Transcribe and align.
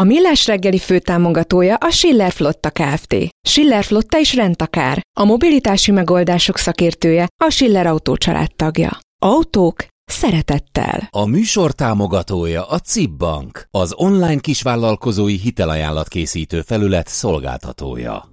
A 0.00 0.04
Millás 0.04 0.46
reggeli 0.46 0.78
főtámogatója 0.78 1.74
a 1.74 1.90
Schiller 1.90 2.32
Flotta 2.32 2.70
Kft. 2.70 3.16
Schiller 3.48 3.84
Flotta 3.84 4.18
is 4.18 4.34
rendtakár. 4.34 5.00
A 5.20 5.24
mobilitási 5.24 5.90
megoldások 5.90 6.56
szakértője 6.56 7.28
a 7.44 7.50
Schiller 7.50 7.86
Autó 7.86 8.16
tagja. 8.56 8.98
Autók 9.22 9.86
szeretettel. 10.04 11.08
A 11.10 11.26
műsor 11.26 11.72
támogatója 11.72 12.64
a 12.64 12.78
CIP 12.78 13.10
Bank, 13.10 13.66
az 13.70 13.92
online 13.96 14.40
kisvállalkozói 14.40 15.36
hitelajánlat 15.36 16.08
készítő 16.08 16.62
felület 16.62 17.08
szolgáltatója. 17.08 18.28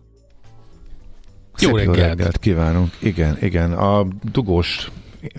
Jó 1.60 1.76
reggelt. 1.76 1.98
reggelt 1.98 2.38
kívánunk. 2.38 2.98
Igen, 3.00 3.38
igen. 3.42 3.74
A 3.74 4.08
dugós 4.32 4.92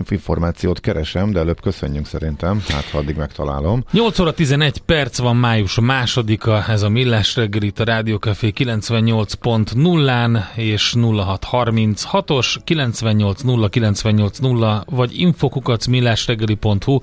információt 0.09 0.79
keresem, 0.79 1.31
de 1.31 1.39
előbb 1.39 1.61
köszönjünk 1.61 2.05
szerintem, 2.05 2.63
hát 2.67 2.89
ha 2.89 2.97
addig 2.97 3.15
megtalálom. 3.15 3.83
8 3.91 4.19
óra 4.19 4.33
11 4.33 4.77
perc 4.77 5.17
van 5.17 5.35
május 5.35 5.79
másodika, 5.79 6.65
ez 6.67 6.81
a 6.81 6.89
Millás 6.89 7.35
reggel 7.35 7.71
a 7.77 7.83
Rádiókafé 7.83 8.53
98.0-án 8.55 10.55
és 10.55 10.93
0636-os 10.97 12.55
980 12.63 13.69
980 13.69 14.83
vagy 14.85 15.19
infokukac 15.19 15.85
millásreggeli.hu 15.85 16.99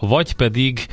vagy 0.00 0.32
pedig 0.32 0.86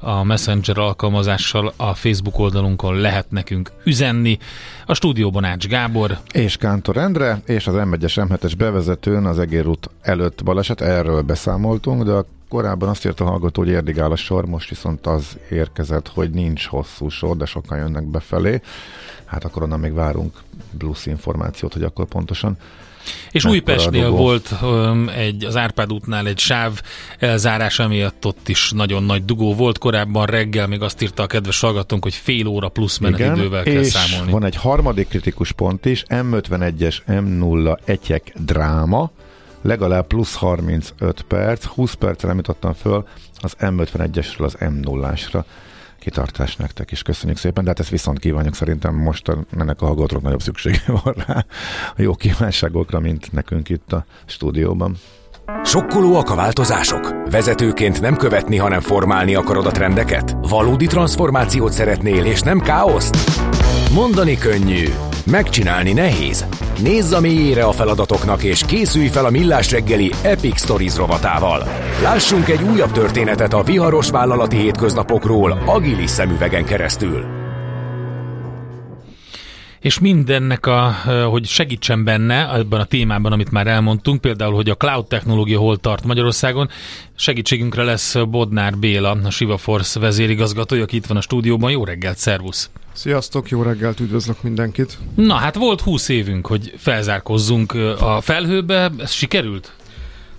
a 0.00 0.22
Messenger 0.24 0.78
alkalmazással 0.78 1.72
a 1.76 1.94
Facebook 1.94 2.38
oldalunkon 2.38 2.94
lehet 2.94 3.30
nekünk 3.30 3.72
üzenni. 3.84 4.38
A 4.86 4.94
stúdióban 4.94 5.44
Ács 5.44 5.66
Gábor. 5.66 6.18
És 6.32 6.56
Kántor 6.56 6.96
Endre, 6.96 7.40
és 7.46 7.66
az 7.66 7.74
M1-es 7.76 8.26
M7-es 8.28 8.52
bevezetőn 8.58 9.24
az 9.24 9.38
Egérút 9.38 9.90
előtt 10.02 10.44
baleset, 10.44 10.80
erről 10.80 11.22
beszámoltunk, 11.22 12.02
de 12.02 12.12
a 12.12 12.26
korábban 12.48 12.88
azt 12.88 13.06
írta 13.06 13.24
a 13.24 13.28
hallgató, 13.28 13.62
hogy 13.62 13.70
érdigál 13.70 14.10
a 14.10 14.16
sor, 14.16 14.46
most 14.46 14.68
viszont 14.68 15.06
az 15.06 15.38
érkezett, 15.50 16.08
hogy 16.08 16.30
nincs 16.30 16.66
hosszú 16.66 17.08
sor, 17.08 17.36
de 17.36 17.44
sokan 17.44 17.78
jönnek 17.78 18.04
befelé. 18.04 18.60
Hát 19.24 19.44
akkor 19.44 19.62
onnan 19.62 19.80
még 19.80 19.94
várunk 19.94 20.34
plusz 20.78 21.06
információt, 21.06 21.72
hogy 21.72 21.82
akkor 21.82 22.04
pontosan 22.06 22.56
és 23.30 23.44
Újpestnél 23.44 24.10
volt 24.10 24.54
um, 24.62 25.08
egy, 25.08 25.44
az 25.44 25.56
Árpád 25.56 25.92
útnál 25.92 26.26
egy 26.26 26.38
sáv 26.38 26.80
elzárása 27.18 27.88
miatt 27.88 28.26
ott 28.26 28.48
is 28.48 28.70
nagyon 28.70 29.02
nagy 29.02 29.24
dugó 29.24 29.54
volt. 29.54 29.78
Korábban 29.78 30.26
reggel 30.26 30.66
még 30.66 30.82
azt 30.82 31.02
írta 31.02 31.22
a 31.22 31.26
kedves 31.26 31.60
hallgatónk, 31.60 32.02
hogy 32.02 32.14
fél 32.14 32.46
óra 32.46 32.68
plusz 32.68 32.98
menetidővel 32.98 33.62
kell 33.62 33.82
és 33.82 33.86
számolni. 33.86 34.32
van 34.32 34.44
egy 34.44 34.56
harmadik 34.56 35.08
kritikus 35.08 35.52
pont 35.52 35.84
is, 35.84 36.04
M51-es 36.08 36.96
M0 37.06 37.78
egyek 37.84 38.32
dráma, 38.38 39.10
legalább 39.62 40.06
plusz 40.06 40.34
35 40.34 41.22
perc, 41.28 41.64
20 41.64 41.92
percre 41.92 42.28
nem 42.28 42.36
jutottam 42.36 42.72
föl 42.72 43.06
az 43.40 43.56
M51-esről 43.60 44.44
az 44.44 44.56
M0-ásra 44.60 45.44
kitartás 45.98 46.56
nektek 46.56 46.90
is. 46.90 47.02
Köszönjük 47.02 47.38
szépen, 47.38 47.64
de 47.64 47.70
hát 47.70 47.80
ezt 47.80 47.88
viszont 47.88 48.18
kívánjuk 48.18 48.54
szerintem 48.54 48.94
most 48.94 49.32
ennek 49.58 49.82
a 49.82 49.86
hallgatóknak 49.86 50.22
nagyobb 50.22 50.42
szüksége 50.42 50.82
van 51.04 51.14
rá 51.26 51.44
a 51.96 52.02
jó 52.02 52.14
kívánságokra, 52.14 53.00
mint 53.00 53.32
nekünk 53.32 53.68
itt 53.68 53.92
a 53.92 54.04
stúdióban. 54.26 54.96
Sokkolóak 55.64 56.30
a 56.30 56.34
változások? 56.34 57.14
Vezetőként 57.30 58.00
nem 58.00 58.16
követni, 58.16 58.56
hanem 58.56 58.80
formálni 58.80 59.34
akarod 59.34 59.66
a 59.66 59.70
trendeket? 59.70 60.36
Valódi 60.48 60.86
transformációt 60.86 61.72
szeretnél, 61.72 62.24
és 62.24 62.40
nem 62.40 62.60
káoszt? 62.60 63.16
Mondani 63.92 64.38
könnyű, 64.38 64.84
megcsinálni 65.30 65.92
nehéz. 65.92 66.46
Nézz 66.82 67.12
a 67.12 67.20
mélyére 67.20 67.64
a 67.64 67.72
feladatoknak, 67.72 68.42
és 68.42 68.62
készülj 68.66 69.08
fel 69.08 69.24
a 69.24 69.30
Millás 69.30 69.70
reggeli 69.70 70.10
Epic 70.22 70.60
Stories 70.60 70.96
rovatával. 70.96 71.68
Lássunk 72.02 72.48
egy 72.48 72.62
újabb 72.62 72.92
történetet 72.92 73.52
a 73.52 73.62
viharos 73.62 74.10
vállalati 74.10 74.56
hétköznapokról 74.56 75.62
agilis 75.66 76.10
szemüvegen 76.10 76.64
keresztül 76.64 77.36
és 79.86 79.98
mindennek, 79.98 80.66
a, 80.66 80.90
hogy 81.30 81.46
segítsen 81.46 82.04
benne 82.04 82.54
ebben 82.54 82.80
a 82.80 82.84
témában, 82.84 83.32
amit 83.32 83.50
már 83.50 83.66
elmondtunk, 83.66 84.20
például, 84.20 84.54
hogy 84.54 84.70
a 84.70 84.74
cloud 84.74 85.06
technológia 85.06 85.58
hol 85.58 85.76
tart 85.76 86.04
Magyarországon, 86.04 86.68
segítségünkre 87.16 87.82
lesz 87.82 88.16
Bodnár 88.28 88.78
Béla, 88.78 89.10
a 89.10 89.30
Shiva 89.30 89.56
Force 89.56 90.00
vezérigazgatója, 90.00 90.82
aki 90.82 90.96
itt 90.96 91.06
van 91.06 91.16
a 91.16 91.20
stúdióban. 91.20 91.70
Jó 91.70 91.84
reggelt, 91.84 92.16
szervusz! 92.16 92.70
Sziasztok, 92.96 93.48
jó 93.48 93.62
reggelt, 93.62 94.00
üdvözlök 94.00 94.42
mindenkit! 94.42 94.98
Na 95.14 95.34
hát 95.34 95.54
volt 95.54 95.80
20 95.80 96.08
évünk, 96.08 96.46
hogy 96.46 96.74
felzárkozzunk 96.76 97.72
a 98.00 98.20
felhőbe, 98.20 98.90
ez 98.98 99.10
sikerült? 99.10 99.72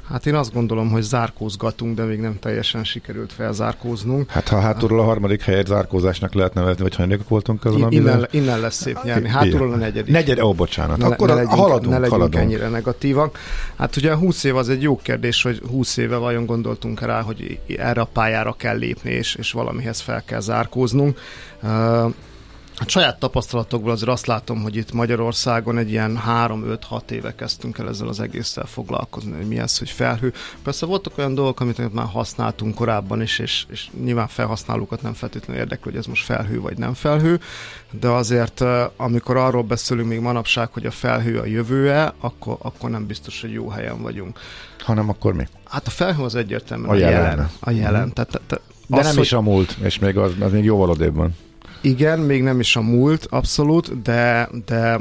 Hát 0.10 0.26
én 0.26 0.36
azt 0.36 0.54
gondolom, 0.54 0.90
hogy 0.90 1.02
zárkózgatunk, 1.02 1.96
de 1.96 2.04
még 2.04 2.20
nem 2.20 2.40
teljesen 2.40 2.84
sikerült 2.84 3.34
felzárkóznunk. 3.34 4.30
Hát 4.30 4.48
ha 4.48 4.60
hátulról 4.60 5.00
a 5.00 5.04
harmadik 5.04 5.42
helyet 5.42 5.68
zárkózásnak 5.68 6.34
lehet 6.34 6.54
nevezni, 6.54 6.82
vagy 6.82 6.96
hanyagok 6.96 7.30
voltunk 7.30 7.66
azon 7.66 7.84
a 7.84 7.88
innen, 7.90 8.28
innen 8.32 8.60
lesz 8.60 8.76
szép 8.82 9.04
nyerni. 9.04 9.30
Hátulról 9.30 9.74
a 9.74 9.76
negyedik. 9.76 10.14
Negyed, 10.14 10.40
ó, 10.40 10.54
bocsánat. 10.54 10.98
Ne, 10.98 11.06
Akkor 11.06 11.28
ne 11.28 11.34
legyünk, 11.34 11.54
haladunk, 11.54 11.86
ne 11.86 12.00
legyünk 12.00 12.12
haladunk. 12.14 12.44
ennyire 12.44 12.68
negatívak. 12.70 13.40
Hát 13.78 13.96
ugye 13.96 14.16
20 14.16 14.44
év 14.44 14.56
az 14.56 14.70
egy 14.70 14.82
jó 14.82 14.98
kérdés, 15.04 15.42
hogy 15.42 15.62
20 15.70 15.98
éve 15.98 16.16
vajon 16.16 16.46
gondoltunk 16.46 17.02
rá, 17.02 17.22
hogy 17.22 17.60
erre 17.78 18.02
a 18.02 18.10
pályára 18.14 18.54
kell 18.58 18.78
lépni, 18.78 19.12
és, 19.12 19.36
és 19.36 19.52
valamihez 19.52 20.00
fel 20.00 20.24
kell 20.26 20.40
zárkóznunk. 20.40 21.20
A 22.80 22.84
saját 22.86 23.20
tapasztalatokból 23.20 23.92
azért 23.92 24.10
azt 24.10 24.26
látom, 24.26 24.62
hogy 24.62 24.76
itt 24.76 24.92
Magyarországon 24.92 25.78
egy 25.78 25.90
ilyen 25.90 26.22
3-5-6 26.28 27.10
éve 27.10 27.36
kezdtünk 27.36 27.78
el 27.78 27.88
ezzel 27.88 28.08
az 28.08 28.20
egésszel 28.20 28.66
foglalkozni, 28.66 29.32
hogy 29.36 29.48
mi 29.48 29.60
ez, 29.60 29.78
hogy 29.78 29.90
felhő. 29.90 30.34
Persze 30.64 30.86
voltak 30.86 31.18
olyan 31.18 31.34
dolgok, 31.34 31.60
amit 31.60 31.94
már 31.94 32.06
használtunk 32.06 32.76
korábban 32.76 33.22
is, 33.22 33.40
és, 33.40 33.66
és 33.70 33.88
nyilván 34.04 34.28
felhasználókat 34.28 35.02
nem 35.02 35.14
feltétlenül 35.14 35.62
érdekel, 35.62 35.84
hogy 35.84 35.96
ez 35.96 36.06
most 36.06 36.24
felhő 36.24 36.62
vagy 36.62 36.78
nem 36.78 36.94
felhő, 36.94 37.40
de 37.92 38.08
azért 38.08 38.64
amikor 38.96 39.38
arról 39.38 39.64
beszélünk 39.64 40.08
még 40.08 40.20
manapság, 40.20 40.70
hogy 40.74 40.86
a 40.86 40.92
felhő 40.92 41.40
a 41.40 41.46
jövője, 41.46 42.14
akkor, 42.20 42.58
akkor 42.62 42.90
nem 42.90 43.06
biztos, 43.06 43.42
hogy 43.42 43.52
jó 43.52 43.70
helyen 43.70 44.02
vagyunk. 44.02 44.40
Hanem 44.80 45.10
akkor 45.10 45.34
mi? 45.34 45.48
Hát 45.66 45.88
a 45.88 45.90
felhő 45.90 46.24
az 46.24 46.36
egyértelműen 46.36 46.90
a, 46.90 46.94
a 46.94 46.98
jelen. 46.98 47.22
jelen. 47.22 47.50
A 47.60 47.72
jelen. 47.72 48.06
Mm. 48.06 48.10
Tehát, 48.10 48.42
tehát, 48.48 48.64
de 48.88 48.98
az, 48.98 49.06
nem 49.06 49.16
hogy... 49.16 49.24
is 49.24 49.34
a 49.34 49.42
múlt, 49.42 49.78
és 49.84 50.00
még 50.00 50.18
az, 50.18 50.32
az 50.40 50.52
még 50.52 50.64
jóval 50.64 50.90
odébb 50.90 51.16
van. 51.16 51.36
Igen, 51.82 52.20
még 52.20 52.44
nem 52.44 52.60
is 52.60 52.76
a 52.76 52.82
múlt, 52.82 53.26
abszolút, 53.30 54.02
de, 54.02 54.50
de 54.66 55.00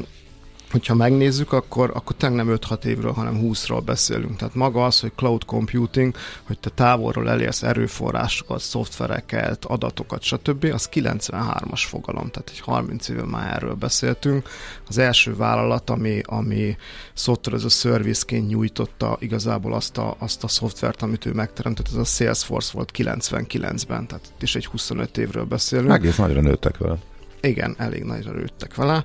hogyha 0.70 0.94
megnézzük, 0.94 1.52
akkor, 1.52 1.90
akkor 1.94 2.16
tényleg 2.16 2.46
nem 2.46 2.56
5-6 2.60 2.84
évről, 2.84 3.12
hanem 3.12 3.40
20-ról 3.42 3.82
beszélünk. 3.84 4.36
Tehát 4.36 4.54
maga 4.54 4.84
az, 4.84 5.00
hogy 5.00 5.12
cloud 5.16 5.44
computing, 5.44 6.14
hogy 6.42 6.58
te 6.58 6.70
távolról 6.70 7.30
elérsz 7.30 7.62
erőforrásokat, 7.62 8.60
szoftvereket, 8.60 9.64
adatokat, 9.64 10.22
stb., 10.22 10.70
az 10.72 10.88
93-as 10.92 11.82
fogalom, 11.88 12.30
tehát 12.30 12.50
egy 12.50 12.60
30 12.60 13.08
éve 13.08 13.24
már 13.24 13.54
erről 13.54 13.74
beszéltünk. 13.74 14.48
Az 14.88 14.98
első 14.98 15.36
vállalat, 15.36 15.90
ami, 15.90 16.20
ami 16.24 16.76
software 17.14 17.56
as 17.56 17.64
a 17.64 17.68
service-ként 17.68 18.48
nyújtotta 18.48 19.16
igazából 19.20 19.74
azt 19.74 19.98
a, 19.98 20.16
azt 20.18 20.44
a 20.44 20.48
szoftvert, 20.48 21.02
amit 21.02 21.26
ő 21.26 21.32
megteremtett, 21.32 21.86
ez 21.86 21.94
a 21.94 22.04
Salesforce 22.04 22.70
volt 22.72 22.90
99-ben, 22.96 24.06
tehát 24.06 24.32
itt 24.34 24.42
is 24.42 24.54
egy 24.54 24.66
25 24.66 25.18
évről 25.18 25.44
beszélünk. 25.44 25.92
Egész 25.92 26.16
nagyra 26.16 26.40
nőttek 26.40 26.78
vele. 26.78 26.98
Igen, 27.46 27.74
elég 27.78 28.02
nagyra 28.02 28.32
rőttek 28.32 28.74
vele, 28.74 29.04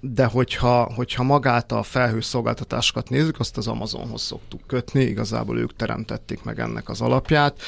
de 0.00 0.24
hogyha, 0.24 0.92
hogyha 0.94 1.22
magát 1.22 1.72
a 1.72 1.82
felhőszolgáltatásokat 1.82 3.08
nézzük, 3.08 3.40
azt 3.40 3.56
az 3.56 3.66
Amazonhoz 3.66 4.22
szoktuk 4.22 4.60
kötni, 4.66 5.02
igazából 5.02 5.58
ők 5.58 5.76
teremtették 5.76 6.42
meg 6.42 6.60
ennek 6.60 6.88
az 6.88 7.00
alapját. 7.00 7.60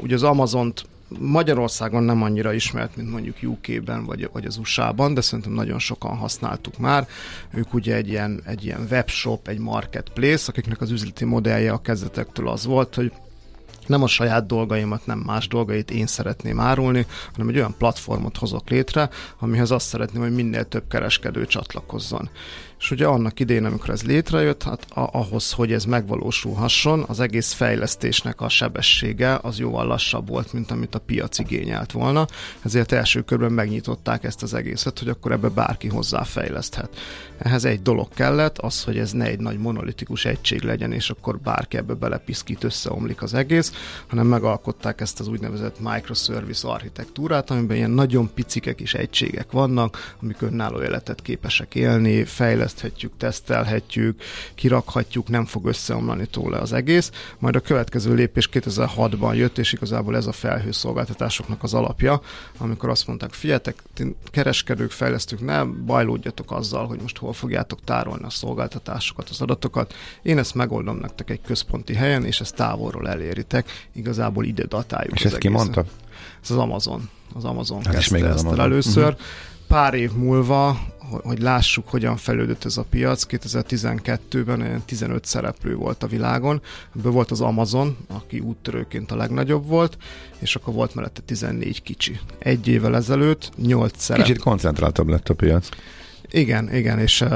Ugye 0.00 0.14
az 0.14 0.22
Amazont 0.22 0.84
Magyarországon 1.18 2.02
nem 2.02 2.22
annyira 2.22 2.52
ismert, 2.52 2.96
mint 2.96 3.10
mondjuk 3.10 3.36
UK-ben 3.42 4.04
vagy, 4.04 4.28
vagy 4.32 4.44
az 4.44 4.56
USA-ban, 4.56 5.14
de 5.14 5.20
szerintem 5.20 5.52
nagyon 5.52 5.78
sokan 5.78 6.16
használtuk 6.16 6.78
már. 6.78 7.08
Ők 7.54 7.74
ugye 7.74 7.94
egy 7.94 8.08
ilyen, 8.08 8.42
egy 8.46 8.64
ilyen 8.64 8.86
webshop, 8.90 9.48
egy 9.48 9.58
marketplace, 9.58 10.44
akiknek 10.48 10.80
az 10.80 10.90
üzleti 10.90 11.24
modellje 11.24 11.72
a 11.72 11.80
kezdetektől 11.80 12.48
az 12.48 12.64
volt, 12.64 12.94
hogy 12.94 13.12
nem 13.88 14.02
a 14.02 14.06
saját 14.06 14.46
dolgaimat, 14.46 15.06
nem 15.06 15.18
más 15.18 15.48
dolgait 15.48 15.90
én 15.90 16.06
szeretném 16.06 16.60
árulni, 16.60 17.06
hanem 17.32 17.48
egy 17.48 17.56
olyan 17.56 17.74
platformot 17.78 18.36
hozok 18.36 18.68
létre, 18.68 19.08
amihez 19.38 19.70
azt 19.70 19.86
szeretném, 19.86 20.22
hogy 20.22 20.34
minél 20.34 20.64
több 20.64 20.88
kereskedő 20.88 21.46
csatlakozzon. 21.46 22.30
És 22.84 22.90
ugye 22.90 23.06
annak 23.06 23.40
idején, 23.40 23.64
amikor 23.64 23.90
ez 23.90 24.02
létrejött, 24.02 24.62
hát 24.62 24.86
ahhoz, 24.94 25.52
hogy 25.52 25.72
ez 25.72 25.84
megvalósulhasson, 25.84 27.04
az 27.08 27.20
egész 27.20 27.52
fejlesztésnek 27.52 28.40
a 28.40 28.48
sebessége 28.48 29.38
az 29.42 29.58
jóval 29.58 29.86
lassabb 29.86 30.28
volt, 30.28 30.52
mint 30.52 30.70
amit 30.70 30.94
a 30.94 30.98
piac 30.98 31.38
igényelt 31.38 31.92
volna, 31.92 32.26
ezért 32.62 32.92
első 32.92 33.20
körben 33.20 33.52
megnyitották 33.52 34.24
ezt 34.24 34.42
az 34.42 34.54
egészet, 34.54 34.98
hogy 34.98 35.08
akkor 35.08 35.32
ebbe 35.32 35.48
bárki 35.48 35.88
hozzáfejleszthet. 35.88 36.96
Ehhez 37.38 37.64
egy 37.64 37.82
dolog 37.82 38.08
kellett, 38.14 38.58
az, 38.58 38.84
hogy 38.84 38.98
ez 38.98 39.12
ne 39.12 39.24
egy 39.24 39.40
nagy 39.40 39.58
monolitikus 39.58 40.24
egység 40.24 40.62
legyen, 40.62 40.92
és 40.92 41.10
akkor 41.10 41.38
bárki 41.38 41.76
ebbe 41.76 41.94
belepiszkít, 41.94 42.64
összeomlik 42.64 43.22
az 43.22 43.34
egész, 43.34 43.72
hanem 44.06 44.26
megalkották 44.26 45.00
ezt 45.00 45.20
az 45.20 45.28
úgynevezett 45.28 45.80
microservice 45.80 46.68
architektúrát, 46.68 47.50
amiben 47.50 47.76
ilyen 47.76 47.90
nagyon 47.90 48.30
picikek 48.34 48.80
is 48.80 48.94
egységek 48.94 49.52
vannak, 49.52 50.14
amik 50.22 50.42
önálló 50.42 50.82
életet 50.82 51.22
képesek 51.22 51.74
élni, 51.74 52.24
fejleszthetjük, 52.74 53.12
tesztelhetjük, 53.16 54.22
kirakhatjuk, 54.54 55.28
nem 55.28 55.44
fog 55.44 55.66
összeomlani 55.66 56.26
tőle 56.26 56.58
az 56.58 56.72
egész. 56.72 57.10
Majd 57.38 57.56
a 57.56 57.60
következő 57.60 58.14
lépés 58.14 58.48
2006-ban 58.52 59.36
jött, 59.36 59.58
és 59.58 59.72
igazából 59.72 60.16
ez 60.16 60.26
a 60.26 60.32
felhőszolgáltatásoknak 60.32 61.62
az 61.62 61.74
alapja, 61.74 62.20
amikor 62.58 62.88
azt 62.88 63.06
mondták, 63.06 63.32
figyeljetek, 63.32 63.82
kereskedők, 64.24 64.90
fejlesztők, 64.90 65.40
ne 65.40 65.64
bajlódjatok 65.64 66.52
azzal, 66.52 66.86
hogy 66.86 67.00
most 67.00 67.18
hol 67.18 67.32
fogjátok 67.32 67.84
tárolni 67.84 68.24
a 68.24 68.30
szolgáltatásokat, 68.30 69.28
az 69.28 69.40
adatokat. 69.40 69.94
Én 70.22 70.38
ezt 70.38 70.54
megoldom 70.54 70.96
nektek 70.96 71.30
egy 71.30 71.40
központi 71.46 71.94
helyen, 71.94 72.24
és 72.24 72.40
ezt 72.40 72.54
távolról 72.54 73.08
eléritek. 73.08 73.88
Igazából 73.92 74.44
ide 74.44 74.66
datáljuk. 74.66 75.14
És 75.14 75.24
ezt 75.24 75.38
ki 75.38 75.48
mondta? 75.48 75.84
Ez 76.42 76.50
az 76.50 76.56
Amazon. 76.56 77.08
Az 77.34 77.44
Amazon 77.44 77.84
hát 77.84 77.94
kezdte 77.94 78.28
ezt 78.28 78.46
el 78.46 78.60
először. 78.60 79.04
Uh-huh. 79.04 79.18
Pár 79.68 79.94
év 79.94 80.12
múlva, 80.12 80.80
hogy 81.22 81.40
lássuk, 81.40 81.88
hogyan 81.88 82.16
fejlődött 82.16 82.64
ez 82.64 82.76
a 82.76 82.84
piac, 82.90 83.26
2012-ben 83.28 84.60
olyan 84.60 84.82
15 84.84 85.24
szereplő 85.24 85.74
volt 85.74 86.02
a 86.02 86.06
világon. 86.06 86.62
Ebből 86.96 87.12
volt 87.12 87.30
az 87.30 87.40
Amazon, 87.40 87.96
aki 88.06 88.38
úttörőként 88.38 89.10
a 89.10 89.16
legnagyobb 89.16 89.66
volt, 89.66 89.96
és 90.38 90.56
akkor 90.56 90.74
volt 90.74 90.94
mellette 90.94 91.20
14 91.20 91.82
kicsi. 91.82 92.20
Egy 92.38 92.68
évvel 92.68 92.96
ezelőtt 92.96 93.50
8 93.56 93.92
szereplő. 93.96 94.26
Kicsit 94.26 94.42
koncentráltabb 94.42 95.08
lett 95.08 95.28
a 95.28 95.34
piac. 95.34 95.68
Igen, 96.34 96.74
igen, 96.74 96.98
és 96.98 97.20
uh, 97.20 97.28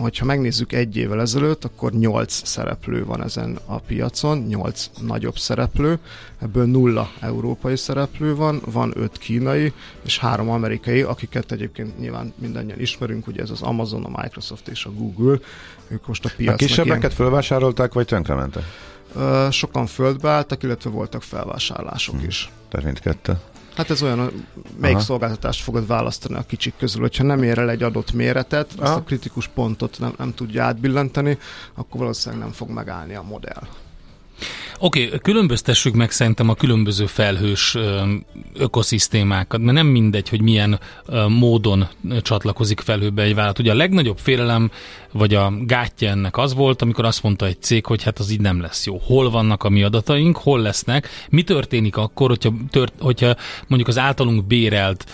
hogyha 0.00 0.24
megnézzük 0.24 0.72
egy 0.72 0.96
évvel 0.96 1.20
ezelőtt, 1.20 1.64
akkor 1.64 1.92
nyolc 1.92 2.46
szereplő 2.46 3.04
van 3.04 3.22
ezen 3.22 3.58
a 3.64 3.78
piacon, 3.78 4.38
nyolc 4.38 4.90
nagyobb 5.00 5.38
szereplő, 5.38 5.98
ebből 6.38 6.66
nulla 6.66 7.10
európai 7.20 7.76
szereplő 7.76 8.34
van, 8.34 8.60
van 8.64 8.92
öt 8.94 9.18
kínai 9.18 9.72
és 10.02 10.18
három 10.18 10.50
amerikai, 10.50 11.02
akiket 11.02 11.52
egyébként 11.52 11.98
nyilván 11.98 12.32
mindannyian 12.38 12.80
ismerünk, 12.80 13.26
ugye 13.26 13.42
ez 13.42 13.50
az 13.50 13.62
Amazon, 13.62 14.04
a 14.04 14.20
Microsoft 14.22 14.68
és 14.68 14.84
a 14.84 14.90
Google, 14.90 15.38
ők 15.88 16.06
most 16.06 16.24
a 16.24 16.30
piacnak 16.36 16.60
A 16.60 16.66
kisebbeket 16.66 17.00
ilyen... 17.00 17.14
fölvásárolták, 17.14 17.92
vagy 17.92 18.06
tönkrementek? 18.06 18.62
Uh, 19.14 19.50
sokan 19.50 19.86
földbe 19.86 20.28
álltak, 20.28 20.62
illetve 20.62 20.90
voltak 20.90 21.22
felvásárlások 21.22 22.14
hmm. 22.14 22.26
is. 22.26 22.50
Tehát 22.68 22.86
mindkettő. 22.86 23.38
Hát 23.76 23.90
ez 23.90 24.02
olyan, 24.02 24.46
melyik 24.80 24.96
Aha. 24.96 25.04
szolgáltatást 25.04 25.62
fogod 25.62 25.86
választani 25.86 26.34
a 26.34 26.42
kicsik 26.42 26.74
közül. 26.78 27.00
Hogyha 27.00 27.24
nem 27.24 27.42
ér 27.42 27.58
el 27.58 27.70
egy 27.70 27.82
adott 27.82 28.12
méretet, 28.12 28.72
Aha. 28.76 28.88
azt 28.88 28.98
a 28.98 29.02
kritikus 29.02 29.48
pontot 29.48 29.98
nem, 29.98 30.14
nem 30.18 30.34
tudja 30.34 30.64
átbillenteni, 30.64 31.38
akkor 31.74 32.00
valószínűleg 32.00 32.44
nem 32.44 32.52
fog 32.52 32.70
megállni 32.70 33.14
a 33.14 33.22
modell. 33.22 33.62
Oké, 34.78 35.06
okay, 35.06 35.18
különböztessük 35.18 35.94
meg 35.94 36.10
szerintem 36.10 36.48
a 36.48 36.54
különböző 36.54 37.06
felhős 37.06 37.76
ökoszisztémákat, 38.54 39.60
mert 39.60 39.76
nem 39.76 39.86
mindegy, 39.86 40.28
hogy 40.28 40.42
milyen 40.42 40.80
módon 41.28 41.88
csatlakozik 42.22 42.80
felhőbe 42.80 43.22
egy 43.22 43.34
vállalat. 43.34 43.58
Ugye 43.58 43.70
a 43.70 43.74
legnagyobb 43.74 44.18
félelem, 44.18 44.70
vagy 45.12 45.34
a 45.34 45.52
gátja 45.60 46.10
ennek 46.10 46.36
az 46.36 46.54
volt, 46.54 46.82
amikor 46.82 47.04
azt 47.04 47.22
mondta 47.22 47.46
egy 47.46 47.62
cég, 47.62 47.86
hogy 47.86 48.02
hát 48.02 48.18
az 48.18 48.30
így 48.30 48.40
nem 48.40 48.60
lesz 48.60 48.86
jó. 48.86 49.00
Hol 49.02 49.30
vannak 49.30 49.62
a 49.62 49.68
mi 49.68 49.82
adataink, 49.82 50.36
hol 50.36 50.60
lesznek, 50.60 51.08
mi 51.28 51.42
történik 51.42 51.96
akkor, 51.96 52.28
hogyha, 52.28 52.52
tört, 52.70 52.92
hogyha 53.00 53.36
mondjuk 53.66 53.88
az 53.88 53.98
általunk 53.98 54.46
bérelt 54.46 55.04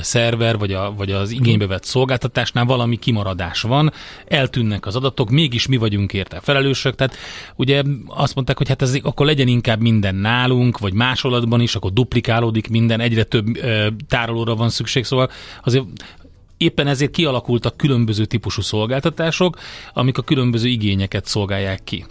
szerver, 0.00 0.58
vagy, 0.58 0.72
a, 0.72 0.94
vagy 0.96 1.12
az 1.12 1.30
igénybe 1.30 1.66
vett 1.66 1.84
szolgáltatásnál 1.84 2.64
valami 2.64 2.96
kimaradás 2.96 3.62
van, 3.62 3.92
eltűnnek 4.26 4.86
az 4.86 4.96
adatok, 4.96 5.30
mégis 5.30 5.66
mi 5.66 5.76
vagyunk 5.76 6.12
érte 6.12 6.40
felelősök, 6.40 6.94
tehát 6.94 7.16
ugye 7.56 7.82
azt 8.06 8.34
mondták, 8.34 8.58
hogy 8.58 8.68
hát 8.68 8.82
ez 8.82 8.98
akkor 9.02 9.26
legyen 9.26 9.48
inkább 9.48 9.80
minden 9.80 10.14
nálunk, 10.14 10.78
vagy 10.78 10.92
másolatban 10.92 11.60
is, 11.60 11.74
akkor 11.74 11.92
duplikálódik 11.92 12.68
minden, 12.68 13.00
egyre 13.00 13.22
több 13.22 13.56
e, 13.56 13.92
tárolóra 14.08 14.54
van 14.54 14.68
szükség, 14.68 15.04
szóval 15.04 15.30
azért 15.64 15.84
éppen 16.56 16.86
ezért 16.86 17.10
kialakultak 17.10 17.76
különböző 17.76 18.24
típusú 18.24 18.62
szolgáltatások, 18.62 19.58
amik 19.92 20.18
a 20.18 20.22
különböző 20.22 20.68
igényeket 20.68 21.26
szolgálják 21.26 21.84
ki. 21.84 22.04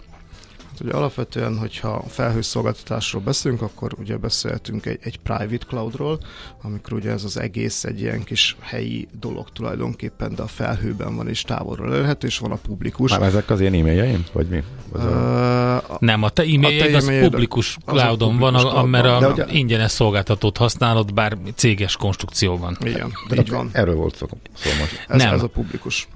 Ugye 0.80 0.92
alapvetően, 0.92 1.58
hogyha 1.58 2.04
felhőszolgáltatásról 2.08 3.22
beszélünk, 3.22 3.62
akkor 3.62 3.92
ugye 3.98 4.16
beszéltünk 4.16 4.86
egy, 4.86 4.98
egy 5.02 5.18
private 5.18 5.66
cloudról, 5.66 6.20
amikor 6.62 6.92
ugye 6.92 7.10
ez 7.10 7.24
az 7.24 7.38
egész 7.38 7.84
egy 7.84 8.00
ilyen 8.00 8.24
kis 8.24 8.56
helyi 8.60 9.08
dolog 9.20 9.50
tulajdonképpen, 9.52 10.34
de 10.34 10.42
a 10.42 10.46
felhőben 10.46 11.16
van 11.16 11.28
és 11.28 11.42
távolról 11.42 11.92
elérhető, 11.92 12.26
és 12.26 12.38
van 12.38 12.50
a 12.50 12.56
publikus. 12.56 13.10
Már 13.10 13.22
ezek 13.22 13.50
az 13.50 13.60
én 13.60 13.74
e-mailjeim, 13.74 14.24
vagy 14.32 14.46
mi? 14.46 14.62
Az 14.92 15.04
uh, 15.04 15.76
a... 15.76 15.96
Nem, 16.00 16.22
a 16.22 16.28
te 16.28 16.42
e-mailjed 16.42 16.94
az 16.94 17.10
publikus 17.20 17.78
cloudon 17.84 18.38
van, 18.38 18.54
a, 18.54 18.84
mert 18.84 19.06
a 19.06 19.30
ugye... 19.32 19.46
ingyenes 19.50 19.90
szolgáltatót 19.90 20.56
használod, 20.56 21.14
bár 21.14 21.38
céges 21.54 21.96
konstrukcióban. 21.96 22.76
Igen, 22.80 23.12
de 23.28 23.36
így 23.36 23.50
van. 23.50 23.70
Erről 23.72 23.94
volt 23.94 24.16
szó, 24.16 24.26
szó 24.54 24.70
most. 24.78 25.04
Ez, 25.08 25.22
Nem. 25.22 25.34
ez 25.34 25.42
a 25.42 25.48
publikus. 25.48 26.08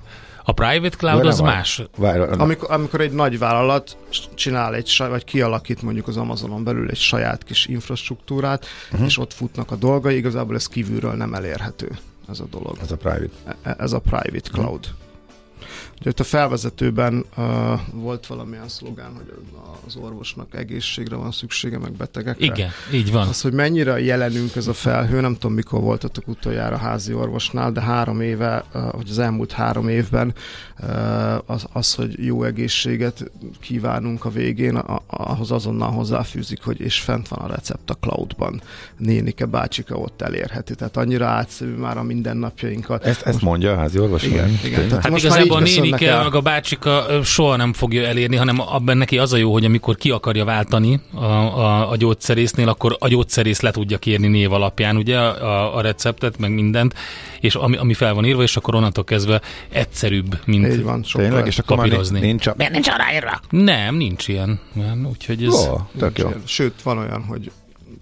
A 0.47 0.53
private 0.53 0.97
cloud 0.97 1.27
az 1.27 1.41
más. 1.41 1.83
Várj, 1.97 2.21
amikor, 2.21 2.71
amikor 2.71 3.01
egy 3.01 3.13
nagy 3.13 3.39
vállalat 3.39 3.97
csinál 4.35 4.75
egy, 4.75 4.97
vagy 4.99 5.25
kialakít 5.25 5.83
mondjuk 5.83 6.09
az 6.09 6.17
Amazonon 6.17 6.65
belül 6.65 6.91
egy 6.91 6.97
saját 6.97 7.45
kis 7.45 7.67
infrastruktúrát, 7.67 8.67
uh-huh. 8.91 9.07
és 9.07 9.19
ott 9.19 9.33
futnak 9.33 9.71
a 9.71 9.77
dolgai, 9.77 10.17
igazából 10.17 10.55
ez 10.55 10.67
kívülről 10.67 11.13
nem 11.13 11.35
elérhető 11.35 11.99
ez 12.29 12.41
a 12.41 12.45
dolog. 12.51 12.79
Ez 12.83 12.91
a 12.91 12.97
private. 12.97 13.31
E, 13.45 13.57
e, 13.63 13.77
ez 13.79 13.93
a 13.93 13.99
private 13.99 14.51
cloud. 14.51 14.85
Uh-huh. 14.85 15.04
Ugye 16.01 16.11
itt 16.11 16.21
a 16.21 16.25
felvezetőben 16.25 17.25
uh, 17.37 17.45
volt 17.93 18.27
valamilyen 18.27 18.69
szlogán, 18.69 19.13
hogy 19.17 19.33
az 19.87 19.97
orvosnak 19.97 20.55
egészségre 20.55 21.17
van 21.17 21.33
szüksége, 21.33 21.79
meg 21.79 21.93
betegekre. 21.93 22.45
Igen, 22.45 22.71
így 22.93 23.13
van. 23.13 23.29
Az, 23.29 23.41
hogy 23.41 23.53
mennyire 23.53 24.01
jelenünk 24.01 24.57
ez 24.57 24.67
a 24.67 24.73
felhő, 24.73 25.21
nem 25.21 25.35
tudom 25.35 25.53
mikor 25.53 25.81
voltatok 25.81 26.29
utoljára 26.29 26.77
házi 26.77 27.15
orvosnál, 27.15 27.73
de 27.73 27.81
három 27.81 28.21
éve, 28.21 28.65
uh, 28.75 28.83
hogy 28.83 29.09
az 29.11 29.19
elmúlt 29.19 29.53
három 29.53 29.89
évben 29.89 30.35
uh, 30.81 31.51
az, 31.51 31.67
az, 31.73 31.95
hogy 31.95 32.25
jó 32.25 32.43
egészséget 32.43 33.31
kívánunk 33.61 34.25
a 34.25 34.31
végén, 34.31 34.77
a, 34.77 35.03
ahhoz 35.07 35.51
azonnal 35.51 35.91
hozzáfűzik, 35.91 36.63
hogy 36.63 36.81
és 36.81 37.01
fent 37.01 37.29
van 37.29 37.39
a 37.39 37.47
recept 37.47 37.91
a 37.91 37.95
cloudban. 37.95 38.63
Nénike, 38.97 39.45
bácsika 39.45 39.97
ott 39.97 40.23
elérheti. 40.23 40.75
Tehát 40.75 40.97
annyira 40.97 41.27
átszerű 41.27 41.75
már 41.75 41.97
a 41.99 42.03
mindennapjainkat. 42.03 43.05
Ezt, 43.05 43.23
ezt 43.23 43.41
mondja 43.41 43.73
a 43.73 43.77
házi 43.77 43.99
orvos? 43.99 44.23
Igen, 44.23 44.59
igen. 44.65 44.89
Tehát 44.89 45.03
hát 45.03 45.11
most 45.11 45.25
igazából 45.25 45.61
a 45.93 45.97
nénike, 45.97 46.23
meg 46.23 46.35
a 46.35 46.41
bácsika 46.41 47.07
soha 47.23 47.57
nem 47.57 47.73
fogja 47.73 48.07
elérni, 48.07 48.37
hanem 48.37 48.61
abban 48.61 48.97
neki 48.97 49.19
az 49.19 49.33
a 49.33 49.37
jó, 49.37 49.53
hogy 49.53 49.65
amikor 49.65 49.97
ki 49.97 50.11
akarja 50.11 50.45
váltani 50.45 51.01
a, 51.15 51.25
a, 51.25 51.91
a 51.91 51.97
gyógyszerésznél, 51.97 52.69
akkor 52.69 52.97
a 52.99 53.09
gyógyszerész 53.09 53.61
le 53.61 53.71
tudja 53.71 53.99
kérni 53.99 54.27
név 54.27 54.53
alapján 54.53 54.97
ugye 54.97 55.19
a, 55.19 55.77
a 55.77 55.81
receptet, 55.81 56.39
meg 56.39 56.51
mindent, 56.51 56.95
és 57.41 57.55
ami, 57.55 57.77
ami 57.77 57.95
fel 57.95 58.15
van 58.15 58.25
írva, 58.25 58.43
és 58.43 58.57
akkor 58.57 58.75
onnantól 58.75 59.05
kezdve 59.05 59.41
egyszerűbb, 59.69 60.39
mint 60.45 60.73
Így 60.73 60.83
van, 60.83 61.03
Tényleg, 61.13 61.47
és 61.47 61.59
akkor 61.59 61.77
papírozni. 61.77 62.21
Nincs, 62.21 62.47
nincs, 62.57 62.71
nincs 62.71 62.89
aláírva? 62.89 63.41
Nem, 63.51 63.95
nincs 63.95 64.29
ilyen. 64.29 64.61
Úgyhogy 65.11 65.45
ez... 65.45 65.55
Ó, 65.55 65.77
tök 65.99 66.19
jó. 66.19 66.33
Sőt, 66.45 66.83
van 66.83 66.99
olyan, 66.99 67.25
hogy 67.25 67.51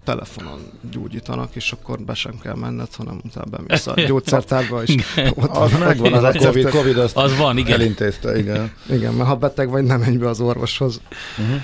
telefonon 0.04 0.60
gyógyítanak, 0.90 1.54
és 1.54 1.72
akkor 1.72 2.00
be 2.00 2.14
sem 2.14 2.38
kell 2.42 2.54
menned, 2.54 2.94
hanem 2.94 3.20
utána 3.24 3.46
bemész 3.50 3.86
a 3.86 3.94
gyógyszertárba, 3.94 4.82
és 4.82 4.94
ott 5.34 5.56
az 5.56 5.78
megvan, 5.78 6.12
az 6.12 6.22
a 6.22 6.32
COVID, 6.32 6.68
COVID 6.68 6.98
azt 6.98 7.16
az 7.16 7.36
van, 7.36 7.58
igen. 7.58 7.80
elintézte, 7.80 8.38
igen. 8.38 8.72
Igen, 8.90 9.14
mert 9.14 9.28
ha 9.28 9.36
beteg 9.36 9.70
vagy, 9.70 9.84
nem 9.84 10.00
menj 10.00 10.16
be 10.16 10.28
az 10.28 10.40
orvoshoz. 10.40 11.00
Uh-huh. 11.38 11.60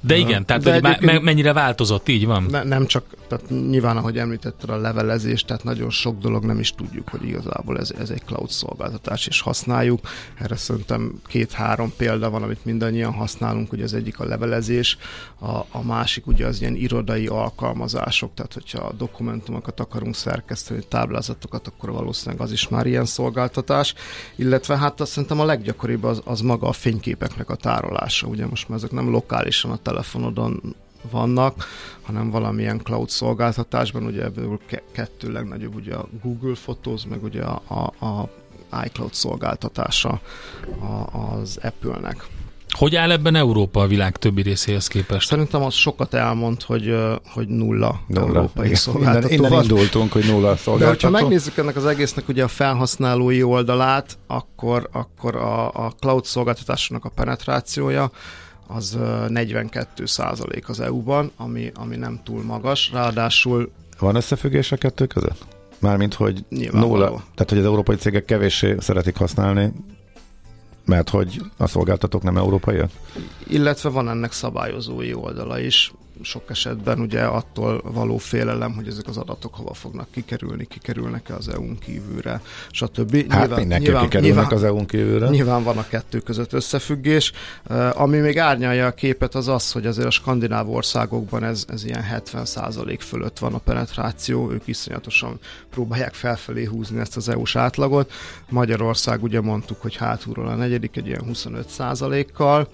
De 0.00 0.16
igen, 0.16 0.46
tehát 0.46 0.62
De 0.62 0.98
hogy 1.00 1.22
mennyire 1.22 1.52
változott, 1.52 2.08
így 2.08 2.26
van? 2.26 2.42
Ne, 2.42 2.62
nem 2.62 2.86
csak, 2.86 3.04
tehát 3.28 3.48
nyilván, 3.48 3.96
ahogy 3.96 4.18
említetted 4.18 4.70
a 4.70 4.76
levelezés, 4.76 5.42
tehát 5.42 5.64
nagyon 5.64 5.90
sok 5.90 6.18
dolog 6.18 6.44
nem 6.44 6.58
is 6.58 6.72
tudjuk, 6.72 7.08
hogy 7.08 7.24
igazából 7.24 7.78
ez, 7.78 7.90
ez 7.98 8.10
egy 8.10 8.22
cloud 8.26 8.50
szolgáltatás, 8.50 9.26
és 9.26 9.40
használjuk. 9.40 10.00
Erre 10.34 10.56
szerintem 10.56 11.20
két-három 11.26 11.92
példa 11.96 12.30
van, 12.30 12.42
amit 12.42 12.64
mindannyian 12.64 13.12
használunk, 13.12 13.70
hogy 13.70 13.82
az 13.82 13.94
egyik 13.94 14.18
a 14.18 14.24
levelezés, 14.24 14.98
a, 15.40 15.56
a 15.70 15.82
másik 15.82 16.26
ugye 16.26 16.46
az 16.46 16.60
ilyen 16.60 16.74
irodai 16.74 17.26
alkalmazások, 17.26 18.34
tehát 18.34 18.52
hogyha 18.52 18.78
a 18.78 18.92
dokumentumokat 18.92 19.80
akarunk 19.80 20.14
szerkeszteni, 20.14 20.80
táblázatokat, 20.88 21.66
akkor 21.66 21.90
valószínűleg 21.90 22.40
az 22.40 22.52
is 22.52 22.68
már 22.68 22.86
ilyen 22.86 23.04
szolgáltatás, 23.04 23.94
illetve 24.36 24.76
hát 24.76 25.00
azt 25.00 25.10
szerintem 25.10 25.40
a 25.40 25.44
leggyakoribb 25.44 26.04
az, 26.04 26.20
az 26.24 26.40
maga 26.40 26.68
a 26.68 26.72
fényképeknek 26.72 27.50
a 27.50 27.54
tárolása, 27.54 28.26
ugye 28.26 28.46
most 28.46 28.68
már 28.68 28.78
ezek 28.78 28.90
nem 28.90 29.10
lokálisan 29.10 29.70
a 29.70 29.76
telefonodon 29.88 30.74
vannak, 31.10 31.64
hanem 32.02 32.30
valamilyen 32.30 32.80
cloud 32.84 33.10
szolgáltatásban, 33.10 34.04
ugye 34.04 34.22
ebből 34.22 34.58
kettő 34.92 35.32
legnagyobb, 35.32 35.74
ugye 35.74 35.94
a 35.94 36.08
Google 36.22 36.54
Photos, 36.62 37.02
meg 37.08 37.22
ugye 37.22 37.42
a, 37.42 37.62
a, 37.66 38.06
a 38.06 38.28
iCloud 38.84 39.14
szolgáltatása 39.14 40.20
az 41.12 41.58
Apple-nek. 41.62 42.26
Hogy 42.68 42.96
áll 42.96 43.10
ebben 43.10 43.34
Európa 43.34 43.80
a 43.80 43.86
világ 43.86 44.16
többi 44.16 44.42
részéhez 44.42 44.86
képest? 44.86 45.28
Szerintem 45.28 45.62
az 45.62 45.74
sokat 45.74 46.14
elmond, 46.14 46.62
hogy, 46.62 46.96
hogy 47.34 47.48
nulla, 47.48 48.00
nulla. 48.06 48.26
európai 48.26 48.74
szolgáltató. 48.74 49.34
Innen, 49.34 49.50
innen 49.50 49.62
indultunk, 49.62 50.12
hogy 50.12 50.24
nulla 50.24 50.56
szolgáltató. 50.56 51.10
De 51.10 51.16
ha 51.16 51.22
megnézzük 51.22 51.56
ennek 51.56 51.76
az 51.76 51.86
egésznek 51.86 52.28
ugye 52.28 52.44
a 52.44 52.48
felhasználói 52.48 53.42
oldalát, 53.42 54.18
akkor, 54.26 54.88
akkor 54.92 55.36
a, 55.36 55.68
a 55.86 55.92
cloud 56.00 56.24
szolgáltatásnak 56.24 57.04
a 57.04 57.08
penetrációja 57.08 58.10
az 58.68 58.98
42 59.28 60.06
százalék 60.06 60.68
az 60.68 60.80
EU-ban, 60.80 61.30
ami, 61.36 61.70
ami 61.74 61.96
nem 61.96 62.20
túl 62.24 62.42
magas, 62.42 62.90
ráadásul... 62.92 63.70
Van 63.98 64.14
összefüggés 64.14 64.72
a 64.72 64.76
kettő 64.76 65.06
között? 65.06 65.46
Mármint, 65.78 66.14
hogy 66.14 66.44
nulla, 66.70 67.06
tehát 67.06 67.48
hogy 67.48 67.58
az 67.58 67.64
európai 67.64 67.96
cégek 67.96 68.24
kevéssé 68.24 68.76
szeretik 68.78 69.16
használni 69.16 69.72
mert 70.88 71.08
hogy 71.08 71.40
a 71.56 71.66
szolgáltatók 71.66 72.22
nem 72.22 72.36
európaiak? 72.36 72.90
Illetve 73.46 73.88
van 73.88 74.08
ennek 74.08 74.32
szabályozói 74.32 75.14
oldala 75.14 75.58
is 75.60 75.92
sok 76.22 76.50
esetben 76.50 77.00
ugye 77.00 77.22
attól 77.22 77.80
való 77.84 78.16
félelem, 78.16 78.74
hogy 78.74 78.86
ezek 78.86 79.06
az 79.06 79.16
adatok 79.16 79.54
hova 79.54 79.74
fognak 79.74 80.10
kikerülni, 80.10 80.66
kikerülnek-e 80.66 81.34
az 81.34 81.48
EU-n 81.48 81.78
kívülre, 81.78 82.40
stb. 82.70 83.14
Hát 83.14 83.40
nyilván, 83.40 83.58
mindenki 83.58 83.84
nyilván, 83.84 84.02
kikerülnek 84.02 84.36
nyilván, 84.36 84.52
az 84.52 84.64
EU-n 84.64 84.86
kívülre. 84.86 85.28
Nyilván 85.28 85.62
van 85.62 85.78
a 85.78 85.86
kettő 85.88 86.18
között 86.18 86.52
összefüggés. 86.52 87.32
Uh, 87.70 88.00
ami 88.00 88.18
még 88.18 88.38
árnyalja 88.38 88.86
a 88.86 88.92
képet 88.92 89.34
az 89.34 89.48
az, 89.48 89.72
hogy 89.72 89.86
azért 89.86 90.06
a 90.06 90.10
skandináv 90.10 90.70
országokban 90.70 91.44
ez, 91.44 91.64
ez 91.68 91.84
ilyen 91.84 92.04
70% 92.32 92.98
fölött 93.00 93.38
van 93.38 93.54
a 93.54 93.58
penetráció, 93.58 94.50
ők 94.50 94.66
iszonyatosan 94.66 95.38
próbálják 95.70 96.14
felfelé 96.14 96.64
húzni 96.64 97.00
ezt 97.00 97.16
az 97.16 97.28
EU-s 97.28 97.56
átlagot. 97.56 98.12
Magyarország 98.48 99.22
ugye 99.22 99.40
mondtuk, 99.40 99.80
hogy 99.80 99.96
hátulról 99.96 100.48
a 100.48 100.54
negyedik, 100.54 100.96
egy 100.96 101.06
ilyen 101.06 101.24
25%-kal, 101.32 102.68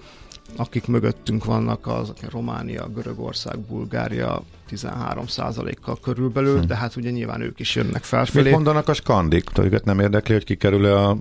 akik 0.55 0.87
mögöttünk 0.87 1.45
vannak, 1.45 1.87
az 1.87 2.13
Románia, 2.31 2.87
Görögország, 2.87 3.59
Bulgária 3.59 4.43
13%-kal 4.69 5.97
körülbelül, 6.01 6.59
hm. 6.59 6.67
de 6.67 6.75
hát 6.75 6.95
ugye 6.95 7.09
nyilván 7.09 7.41
ők 7.41 7.59
is 7.59 7.75
jönnek 7.75 8.03
felfelé. 8.03 8.43
Mit 8.43 8.53
mondanak 8.53 8.87
a 8.87 8.93
skandik? 8.93 9.49
Őket 9.57 9.85
nem 9.85 9.99
érdekli, 9.99 10.33
hogy 10.33 10.43
kikerül 10.43 10.85
a, 10.85 11.17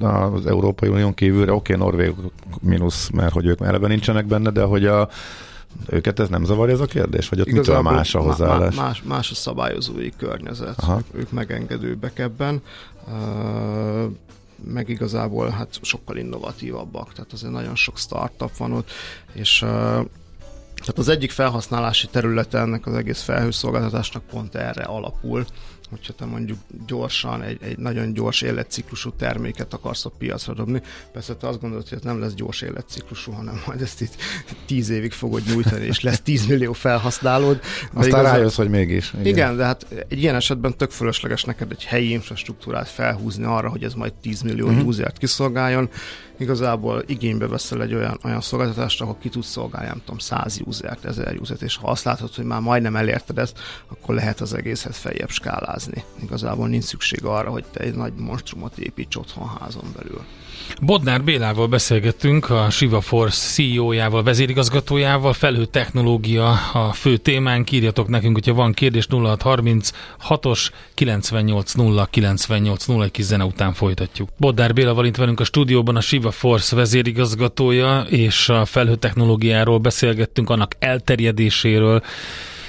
az 0.00 0.46
Európai 0.46 0.88
Unión 0.88 1.14
kívülre? 1.14 1.52
Oké, 1.52 1.74
okay, 1.74 1.86
Norvég 1.86 2.14
mínusz, 2.60 3.10
mert 3.10 3.32
hogy 3.32 3.46
ők 3.46 3.60
eleve 3.60 3.88
nincsenek 3.88 4.26
benne, 4.26 4.50
de 4.50 4.62
hogy 4.62 4.86
a 4.86 5.08
őket 5.86 6.20
ez 6.20 6.28
nem 6.28 6.44
zavarja 6.44 6.74
ez 6.74 6.80
a 6.80 6.86
kérdés? 6.86 7.28
Vagy 7.28 7.40
ott 7.40 7.46
Igazából 7.46 7.82
mitől 7.82 7.96
más 7.96 8.14
a 8.14 8.20
hozzáállás? 8.20 8.74
Más, 8.74 9.02
más 9.02 9.30
a 9.30 9.34
szabályozói 9.34 10.10
környezet. 10.16 10.78
Aha. 10.78 11.00
Ők 11.12 11.30
megengedőbbek 11.30 12.18
ebben. 12.18 12.62
Meg 14.64 14.88
igazából 14.88 15.48
hát 15.48 15.78
sokkal 15.82 16.16
innovatívabbak, 16.16 17.12
tehát 17.12 17.32
azért 17.32 17.52
nagyon 17.52 17.76
sok 17.76 17.98
startup 17.98 18.56
van 18.56 18.72
ott, 18.72 18.90
és 19.32 19.58
tehát 20.84 20.98
az 20.98 21.08
egyik 21.08 21.30
felhasználási 21.30 22.06
területe 22.06 22.58
ennek 22.58 22.86
az 22.86 22.94
egész 22.94 23.22
felhőszolgáltatásnak 23.22 24.22
pont 24.22 24.54
erre 24.54 24.82
alapul, 24.82 25.46
hogyha 25.90 26.12
te 26.12 26.24
mondjuk 26.24 26.58
gyorsan, 26.86 27.42
egy, 27.42 27.58
egy 27.62 27.78
nagyon 27.78 28.12
gyors 28.12 28.42
életciklusú 28.42 29.10
terméket 29.10 29.74
akarsz 29.74 30.04
a 30.04 30.10
piacra 30.18 30.54
dobni, 30.54 30.82
persze 31.12 31.36
te 31.36 31.48
azt 31.48 31.60
gondolod, 31.60 31.88
hogy 31.88 31.98
ez 31.98 32.04
nem 32.04 32.20
lesz 32.20 32.34
gyors 32.34 32.60
életciklusú, 32.60 33.32
hanem 33.32 33.62
majd 33.66 33.80
ezt 33.80 34.00
itt 34.00 34.14
tíz 34.66 34.88
évig 34.88 35.12
fogod 35.12 35.42
nyújtani, 35.46 35.84
és 35.84 36.00
lesz 36.00 36.20
tíz 36.20 36.46
millió 36.46 36.72
felhasználód. 36.72 37.60
Aztán 37.92 38.04
igazán, 38.04 38.22
rájössz, 38.22 38.56
hogy 38.56 38.68
mégis. 38.68 39.12
Igen. 39.12 39.26
igen, 39.26 39.56
de 39.56 39.64
hát 39.64 39.86
egy 40.08 40.18
ilyen 40.18 40.34
esetben 40.34 40.76
tök 40.76 40.90
fölösleges 40.90 41.44
neked 41.44 41.70
egy 41.70 41.84
helyi 41.84 42.10
infrastruktúrát 42.10 42.88
felhúzni 42.88 43.44
arra, 43.44 43.68
hogy 43.68 43.84
ez 43.84 43.94
majd 43.94 44.12
10 44.12 44.42
millió 44.42 44.68
uh-huh. 44.68 44.86
usert 44.86 45.18
kiszolgáljon, 45.18 45.88
igazából 46.38 47.02
igénybe 47.06 47.46
veszel 47.46 47.82
egy 47.82 47.94
olyan, 47.94 48.18
olyan 48.24 48.40
szolgáltatást, 48.40 49.00
ahol 49.00 49.16
ki 49.20 49.28
tudsz 49.28 49.50
szolgálni, 49.50 49.88
nem 49.88 49.98
tudom, 49.98 50.18
100 50.18 50.60
usert, 50.64 51.04
1000 51.04 51.36
usert, 51.40 51.62
és 51.62 51.76
ha 51.76 51.90
azt 51.90 52.04
látod, 52.04 52.34
hogy 52.34 52.44
már 52.44 52.60
majdnem 52.60 52.96
elérted 52.96 53.38
ezt, 53.38 53.58
akkor 53.88 54.14
lehet 54.14 54.40
az 54.40 54.54
egészet 54.54 54.96
feljebb 54.96 55.30
skálázni. 55.74 56.04
Igazából 56.22 56.68
nincs 56.68 56.84
szükség 56.84 57.24
arra, 57.24 57.50
hogy 57.50 57.64
te 57.72 57.80
egy 57.80 57.94
nagy 57.94 58.12
monstrumot 58.18 58.78
építs 58.78 59.16
otthon 59.16 59.48
házon 59.60 59.84
belül. 59.96 60.20
Bodnár 60.80 61.24
Bélával 61.24 61.66
beszélgettünk, 61.66 62.50
a 62.50 62.70
Shiva 62.70 63.00
Force 63.00 63.48
CEO-jával, 63.48 64.22
vezérigazgatójával, 64.22 65.32
felhő 65.32 65.64
technológia 65.64 66.50
a 66.72 66.92
fő 66.92 67.16
témánk. 67.16 67.72
Írjatok 67.72 68.08
nekünk, 68.08 68.34
hogyha 68.34 68.54
van 68.54 68.72
kérdés 68.72 69.06
0630 69.10 69.90
6-os 70.28 70.70
980 70.94 72.06
980 72.10 73.02
egy 73.02 73.10
kis 73.10 73.24
zene 73.24 73.44
után 73.44 73.72
folytatjuk. 73.72 74.28
Bodnár 74.36 74.72
Béla 74.72 74.94
van 74.94 75.10
velünk 75.16 75.40
a 75.40 75.44
stúdióban, 75.44 75.96
a 75.96 76.00
Shiva 76.00 76.30
Force 76.30 76.76
vezérigazgatója, 76.76 78.00
és 78.00 78.48
a 78.48 78.64
felhő 78.64 78.94
technológiáról 78.96 79.78
beszélgettünk, 79.78 80.50
annak 80.50 80.74
elterjedéséről, 80.78 82.02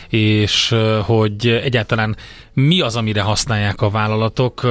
és 0.09 0.75
hogy 1.01 1.47
egyáltalán 1.47 2.15
mi 2.53 2.81
az, 2.81 2.95
amire 2.95 3.21
használják 3.21 3.81
a 3.81 3.89
vállalatok. 3.89 4.67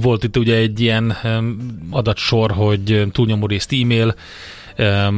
Volt 0.00 0.24
itt 0.24 0.36
ugye 0.36 0.54
egy 0.54 0.80
ilyen 0.80 1.16
adatsor, 1.90 2.50
hogy 2.50 3.06
túlnyomó 3.12 3.46
részt 3.46 3.72
e-mail, 3.72 4.14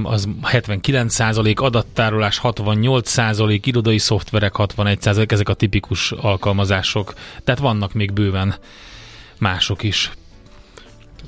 az 0.02 0.28
79% 0.42 1.56
adattárolás, 1.56 2.40
68% 2.42 3.60
irodai 3.64 3.98
szoftverek, 3.98 4.54
61% 4.56 5.30
ezek 5.30 5.48
a 5.48 5.54
tipikus 5.54 6.12
alkalmazások. 6.12 7.14
Tehát 7.44 7.60
vannak 7.60 7.92
még 7.92 8.12
bőven 8.12 8.54
mások 9.38 9.82
is. 9.82 10.10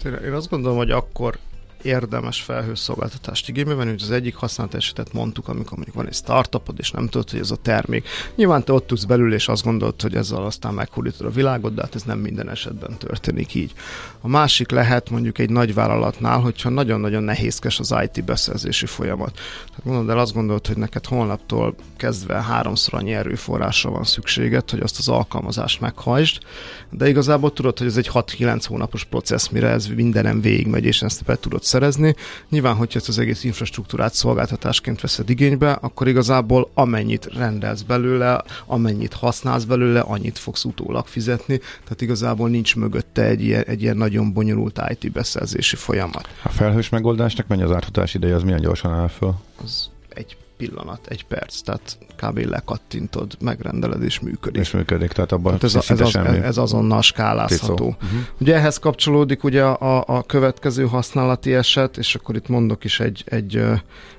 Tehát 0.02 0.20
én 0.20 0.32
azt 0.32 0.50
gondolom, 0.50 0.76
hogy 0.76 0.90
akkor 0.90 1.38
érdemes 1.82 2.40
felhőszolgáltatást 2.40 3.48
igénybe 3.48 3.74
venni, 3.74 3.90
hogy 3.90 4.02
az 4.02 4.10
egyik 4.10 4.34
használat 4.34 4.74
esetet 4.74 5.12
mondtuk, 5.12 5.48
amikor 5.48 5.72
mondjuk 5.72 5.96
van 5.96 6.06
egy 6.06 6.14
startupod, 6.14 6.74
és 6.78 6.90
nem 6.90 7.08
tudod, 7.08 7.30
hogy 7.30 7.40
ez 7.40 7.50
a 7.50 7.56
termék. 7.56 8.08
Nyilván 8.34 8.64
te 8.64 8.72
ott 8.72 8.86
tudsz 8.86 9.04
belül, 9.04 9.34
és 9.34 9.48
azt 9.48 9.64
gondolod, 9.64 10.02
hogy 10.02 10.14
ezzel 10.14 10.44
aztán 10.44 10.74
meghódítod 10.74 11.26
a 11.26 11.30
világot, 11.30 11.74
de 11.74 11.82
hát 11.82 11.94
ez 11.94 12.02
nem 12.02 12.18
minden 12.18 12.50
esetben 12.50 12.98
történik 12.98 13.54
így. 13.54 13.72
A 14.20 14.28
másik 14.28 14.70
lehet 14.70 15.10
mondjuk 15.10 15.38
egy 15.38 15.50
nagy 15.50 15.74
vállalatnál, 15.74 16.40
hogyha 16.40 16.68
nagyon-nagyon 16.68 17.22
nehézkes 17.22 17.78
az 17.78 17.94
IT 18.02 18.24
beszerzési 18.24 18.86
folyamat. 18.86 19.32
Tehát 19.68 19.84
mondod 19.84 20.08
el, 20.08 20.18
azt 20.18 20.34
gondolod, 20.34 20.66
hogy 20.66 20.76
neked 20.76 21.06
holnaptól 21.06 21.74
kezdve 21.96 22.42
háromszor 22.42 22.94
annyi 22.94 23.12
erőforrásra 23.12 23.90
van 23.90 24.04
szükséged, 24.04 24.70
hogy 24.70 24.80
azt 24.80 24.98
az 24.98 25.08
alkalmazást 25.08 25.80
meghajtsd, 25.80 26.42
de 26.90 27.08
igazából 27.08 27.52
tudod, 27.52 27.78
hogy 27.78 27.86
ez 27.86 27.96
egy 27.96 28.10
6-9 28.14 28.64
hónapos 28.66 29.04
processz, 29.04 29.48
mire 29.48 29.68
ez 29.68 29.86
mindenem 29.86 30.40
végigmegy, 30.40 30.84
és 30.84 31.02
ezt 31.02 31.24
be 31.24 31.36
tudod 31.36 31.62
szerezni. 31.70 32.14
Nyilván, 32.48 32.74
hogyha 32.74 32.98
ezt 32.98 33.08
az 33.08 33.18
egész 33.18 33.44
infrastruktúrát 33.44 34.14
szolgáltatásként 34.14 35.00
veszed 35.00 35.30
igénybe, 35.30 35.72
akkor 35.72 36.08
igazából 36.08 36.70
amennyit 36.74 37.34
rendelsz 37.34 37.82
belőle, 37.82 38.42
amennyit 38.66 39.12
használsz 39.12 39.64
belőle, 39.64 40.00
annyit 40.00 40.38
fogsz 40.38 40.64
utólag 40.64 41.06
fizetni, 41.06 41.58
tehát 41.58 42.00
igazából 42.00 42.48
nincs 42.48 42.76
mögötte 42.76 43.22
egy 43.24 43.42
ilyen, 43.42 43.64
egy 43.66 43.82
ilyen 43.82 43.96
nagyon 43.96 44.32
bonyolult 44.32 44.80
IT 44.88 45.12
beszerzési 45.12 45.76
folyamat. 45.76 46.28
A 46.42 46.48
felhős 46.48 46.88
megoldásnak 46.88 47.46
mennyi 47.46 47.62
az 47.62 47.70
átfutás 47.70 48.14
ideje, 48.14 48.34
az 48.34 48.42
milyen 48.42 48.60
gyorsan 48.60 48.92
áll 48.92 49.08
föl? 49.08 49.34
Az 49.64 49.90
egy 50.08 50.36
pillanat, 50.60 51.06
egy 51.06 51.24
perc, 51.24 51.60
tehát 51.60 51.98
kb. 52.16 52.38
lekattintod, 52.38 53.36
megrendeled 53.40 54.02
és 54.02 54.20
működik. 54.20 54.60
És 54.60 54.70
működik, 54.70 55.12
tehát 55.12 55.32
abban 55.32 55.58
tehát 55.58 55.76
ez, 55.76 55.90
ez, 55.90 56.00
az, 56.00 56.16
ez 56.42 56.58
azonnal 56.58 57.02
skálázható. 57.02 57.86
Uh-huh. 57.86 58.20
Ugye 58.40 58.54
ehhez 58.54 58.78
kapcsolódik 58.78 59.44
ugye 59.44 59.64
a, 59.64 60.04
a 60.06 60.22
következő 60.22 60.86
használati 60.86 61.54
eset, 61.54 61.96
és 61.96 62.14
akkor 62.14 62.36
itt 62.36 62.48
mondok 62.48 62.84
is 62.84 63.00
egy, 63.00 63.24
egy, 63.26 63.62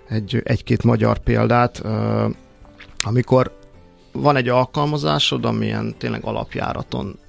egy, 0.09 0.41
egy-két 0.43 0.83
magyar 0.83 1.17
példát, 1.17 1.83
amikor 3.01 3.59
van 4.11 4.35
egy 4.35 4.49
alkalmazásod, 4.49 5.45
amilyen 5.45 5.95
tényleg 5.97 6.23
alapjáraton 6.23 7.19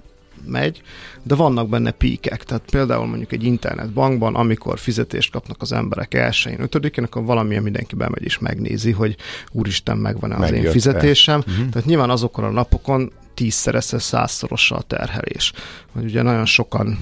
megy, 0.44 0.82
de 1.22 1.34
vannak 1.34 1.68
benne 1.68 1.90
píkek. 1.90 2.44
Tehát 2.44 2.62
például 2.70 3.06
mondjuk 3.06 3.32
egy 3.32 3.44
internetbankban, 3.44 4.34
amikor 4.34 4.78
fizetést 4.78 5.32
kapnak 5.32 5.56
az 5.60 5.72
emberek 5.72 6.14
elsőjén, 6.14 6.60
ötödikén, 6.60 7.04
akkor 7.04 7.24
valamilyen 7.24 7.62
mindenki 7.62 7.94
bemegy 7.94 8.24
és 8.24 8.38
megnézi, 8.38 8.90
hogy 8.90 9.16
úristen, 9.52 9.96
megvan-e 9.96 10.36
az 10.36 10.50
én 10.50 10.70
fizetésem. 10.70 11.38
Uh-huh. 11.38 11.68
Tehát 11.68 11.88
nyilván 11.88 12.10
azokon 12.10 12.44
a 12.44 12.50
napokon 12.50 13.12
tízszerese, 13.34 13.98
százszorosa 13.98 14.76
a 14.76 14.82
terhelés. 14.82 15.52
Hogy 15.92 16.04
ugye 16.04 16.22
nagyon 16.22 16.46
sokan 16.46 16.98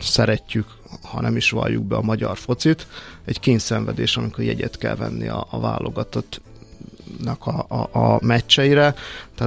szeretjük, 0.00 0.66
ha 1.02 1.20
nem 1.20 1.36
is 1.36 1.50
valljuk 1.50 1.84
be 1.84 1.96
a 1.96 2.02
magyar 2.02 2.36
focit, 2.36 2.86
egy 3.24 3.40
kényszenvedés, 3.40 4.16
amikor 4.16 4.44
jegyet 4.44 4.78
kell 4.78 4.96
venni 4.96 5.28
a, 5.28 5.46
a 5.50 5.60
válogatott 5.60 6.40
a, 7.38 7.74
a, 7.74 7.88
a 7.92 8.18
meccseire, 8.20 8.94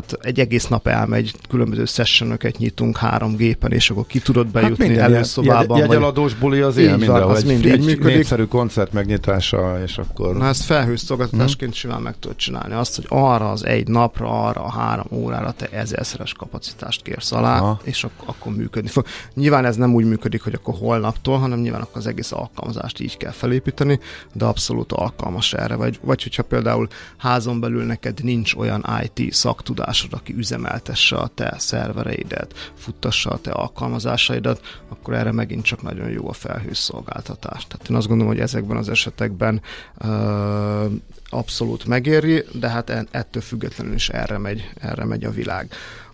tehát 0.02 0.26
egy 0.26 0.40
egész 0.40 0.68
nap 0.68 0.88
elmegy, 0.88 1.34
különböző 1.50 1.86
sessionöket 1.86 2.58
nyitunk 2.58 2.98
három 2.98 3.36
gépen, 3.36 3.72
és 3.72 3.90
akkor 3.90 4.06
ki 4.06 4.20
tudod 4.20 4.48
bejutni 4.48 4.88
hát 4.88 4.98
előszobában. 4.98 5.78
Jegy, 5.78 5.88
jegyaladós 5.88 6.34
buli 6.34 6.60
az 6.60 6.78
ilyen 6.78 7.00
minden, 7.00 7.24
az 7.24 7.44
mindig 7.44 7.72
egy 7.72 7.86
működik. 7.86 8.16
népszerű 8.16 8.44
koncert 8.44 8.94
megnyitása, 8.94 9.82
és 9.84 9.98
akkor... 9.98 10.38
Na 10.38 10.48
ezt 10.48 10.64
felhőszolgáltatásként 10.64 11.72
hmm. 11.72 11.80
simán 11.80 12.02
meg 12.02 12.16
tudod 12.20 12.38
csinálni. 12.38 12.74
Azt, 12.74 12.96
hogy 12.96 13.06
arra 13.10 13.52
az 13.52 13.66
egy 13.66 13.88
napra, 13.88 14.46
arra 14.46 14.64
a 14.64 14.72
három 14.72 15.06
órára 15.10 15.52
te 15.52 15.68
ezerszeres 15.72 16.34
kapacitást 16.34 17.02
kérsz 17.02 17.32
alá, 17.32 17.60
Aha. 17.60 17.80
és 17.84 18.04
akkor, 18.04 18.30
akkor 18.38 18.56
működni 18.56 18.90
fog. 18.90 19.06
Nyilván 19.34 19.66
ez 19.66 19.76
nem 19.76 19.94
úgy 19.94 20.06
működik, 20.06 20.42
hogy 20.44 20.54
akkor 20.54 20.76
holnaptól, 20.78 21.38
hanem 21.38 21.60
nyilván 21.60 21.82
akkor 21.82 21.98
az 21.98 22.08
egész 22.08 22.32
alkalmazást 22.32 23.00
így 23.00 23.18
kell 23.18 23.32
felépíteni, 23.32 24.00
de 24.34 24.46
abszolút 24.46 24.92
alkalmas 24.92 25.54
erre. 25.54 25.76
Vagy, 25.76 26.00
vagy 26.02 26.24
hogyha 26.24 26.44
például 26.44 26.88
házon 27.18 27.60
belül 27.60 27.84
neked 27.84 28.24
nincs 28.24 28.54
olyan 28.54 28.86
IT 29.04 29.34
szaktudásod, 29.86 30.14
aki 30.14 30.34
üzemeltesse 30.34 31.16
a 31.16 31.28
te 31.28 31.56
szervereidet, 31.58 32.72
futtassa 32.76 33.30
a 33.30 33.38
te 33.38 33.52
alkalmazásaidat, 33.52 34.82
akkor 34.90 35.14
erre 35.14 35.32
megint 35.32 35.64
csak 35.64 35.82
nagyon 35.82 36.10
jó 36.10 36.30
a 36.30 36.34
felhőszolgáltatás. 36.34 37.68
Tehát 37.68 37.90
én 37.90 37.96
azt 37.96 38.08
gondolom, 38.08 38.34
hogy 38.34 38.42
ezekben 38.42 38.78
az 38.78 38.90
esetekben 38.90 39.62
abszolút 41.36 41.86
megéri, 41.86 42.44
de 42.52 42.70
hát 42.70 43.08
ettől 43.12 43.42
függetlenül 43.42 43.94
is 43.94 44.10
erre 44.10 44.38
megy, 44.38 44.70
erre 44.82 45.06
megy 45.06 45.24
a 45.24 45.32
világ. 45.32 45.68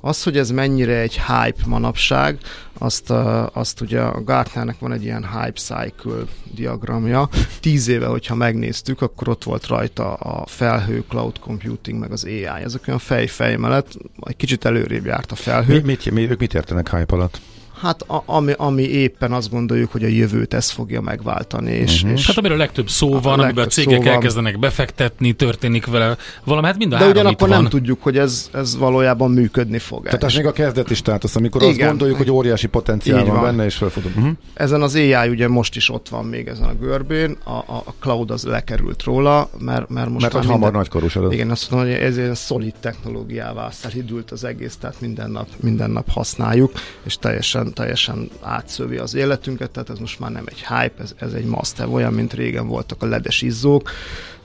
Az, 0.04 0.24
hogy 0.24 0.38
ez 0.38 0.50
mennyire 0.50 1.00
egy 1.00 1.14
hype 1.14 1.64
manapság, 1.66 2.38
azt, 2.78 3.10
azt 3.54 3.82
ugye 3.82 4.02
a 4.02 4.24
Gartnernek 4.24 4.80
van 4.80 4.92
egy 4.92 5.04
ilyen 5.04 5.30
hype 5.30 5.60
cycle 5.60 6.24
diagramja. 6.54 7.30
Tíz 7.60 7.88
éve, 7.88 8.06
hogyha 8.06 8.36
megnéztük, 8.36 9.02
akkor 9.02 9.30
ott 9.30 9.44
volt 9.44 9.68
rajta 9.68 10.14
a 10.14 10.46
felhő, 10.48 11.04
cloud 11.10 11.40
computing, 11.40 12.00
meg 12.00 12.12
az 12.12 12.24
AI. 12.26 12.64
Ezek 12.64 12.84
olyan 12.88 13.00
fej-fej 13.00 13.56
mellett, 13.56 13.98
egy 14.22 14.36
kicsit 14.36 14.66
előrébb 14.66 15.06
járt 15.06 15.32
a 15.32 15.36
felhő. 15.36 15.74
Mi, 15.74 15.82
mit, 15.82 16.12
mi, 16.12 16.30
ők 16.30 16.40
mit 16.40 16.54
értenek 16.54 16.90
hype 16.90 17.16
alatt? 17.16 17.42
Hát 17.82 18.02
a, 18.02 18.24
ami, 18.26 18.54
ami 18.58 18.84
éppen 18.84 19.32
azt 19.32 19.50
gondoljuk, 19.50 19.92
hogy 19.92 20.04
a 20.04 20.08
jövőt 20.08 20.54
ez 20.54 20.70
fogja 20.70 21.02
megváltani. 21.02 21.72
És, 21.72 21.96
uh-huh. 21.96 22.20
és 22.20 22.28
hát 22.28 22.38
amiről 22.38 22.58
a 22.58 22.60
legtöbb 22.60 22.90
szó 22.90 23.20
van, 23.20 23.40
a 23.40 23.44
amiben 23.44 23.66
a 23.66 23.68
cégek 23.68 24.06
elkezdenek 24.06 24.60
befektetni, 24.60 25.32
történik 25.32 25.86
vele 25.86 26.18
valami, 26.44 26.66
hát 26.66 26.78
mind 26.78 26.94
a 26.94 26.98
De 26.98 27.08
ugyanakkor 27.08 27.50
nem 27.50 27.68
tudjuk, 27.68 28.04
hogy 28.04 28.18
ez, 28.18 28.50
ez 28.54 28.78
valójában 28.78 29.32
működni 29.32 29.80
fog. 29.80 30.04
Tehát 30.04 30.24
ez 30.24 30.36
még 30.36 30.46
a 30.46 30.52
kezdeti 30.52 30.94
státusz, 30.94 31.36
amikor 31.36 31.62
Igen. 31.62 31.74
azt 31.74 31.88
gondoljuk, 31.88 32.18
hogy 32.18 32.32
óriási 32.32 32.68
potenciál 32.68 33.26
van, 33.26 33.34
van 33.34 33.44
benne, 33.44 33.66
és 33.66 33.76
felfogunk. 33.76 34.16
Uh-huh. 34.16 34.32
Ezen 34.54 34.82
az 34.82 34.96
AI 34.96 35.30
ugye 35.30 35.48
most 35.48 35.76
is 35.76 35.90
ott 35.90 36.10
van 36.10 36.26
még 36.26 36.48
ezen 36.48 36.66
a 36.66 36.74
görbén, 36.74 37.38
a, 37.44 37.52
a, 37.52 37.84
cloud 38.00 38.32
az 38.32 38.44
lekerült 38.44 39.04
róla, 39.04 39.50
mert, 39.60 39.90
mert 39.90 40.10
most 40.10 40.22
mert 40.22 40.34
hogy 40.34 40.42
minden... 40.42 40.60
hamar 40.60 40.72
nagykorúsodott. 40.72 41.34
Igen, 41.34 41.50
azt 41.50 41.72
mondom, 41.72 41.90
hogy 41.90 42.00
ez 42.00 42.18
egy 42.18 42.36
szolid 42.36 42.74
technológiává 42.80 43.70
szelidült 43.70 44.32
az 44.32 44.44
egész, 44.44 44.76
tehát 44.76 45.02
minden 45.02 45.32
nap, 45.32 45.48
minden 45.60 45.92
nap 45.92 46.10
használjuk, 46.10 46.72
és 47.04 47.18
teljesen, 47.18 47.71
teljesen 47.74 48.30
átszövi 48.42 48.98
az 48.98 49.14
életünket, 49.14 49.72
tehát 49.72 49.90
ez 49.90 50.00
most 50.00 50.20
már 50.20 50.32
nem 50.32 50.44
egy 50.46 50.66
hype, 50.68 51.02
ez, 51.02 51.14
ez 51.20 51.34
egy 51.34 51.46
must 51.46 51.80
olyan, 51.92 52.14
mint 52.14 52.34
régen 52.34 52.68
voltak 52.68 53.04
a 53.04 53.06
ledes 53.06 53.42
izzók, 53.42 53.90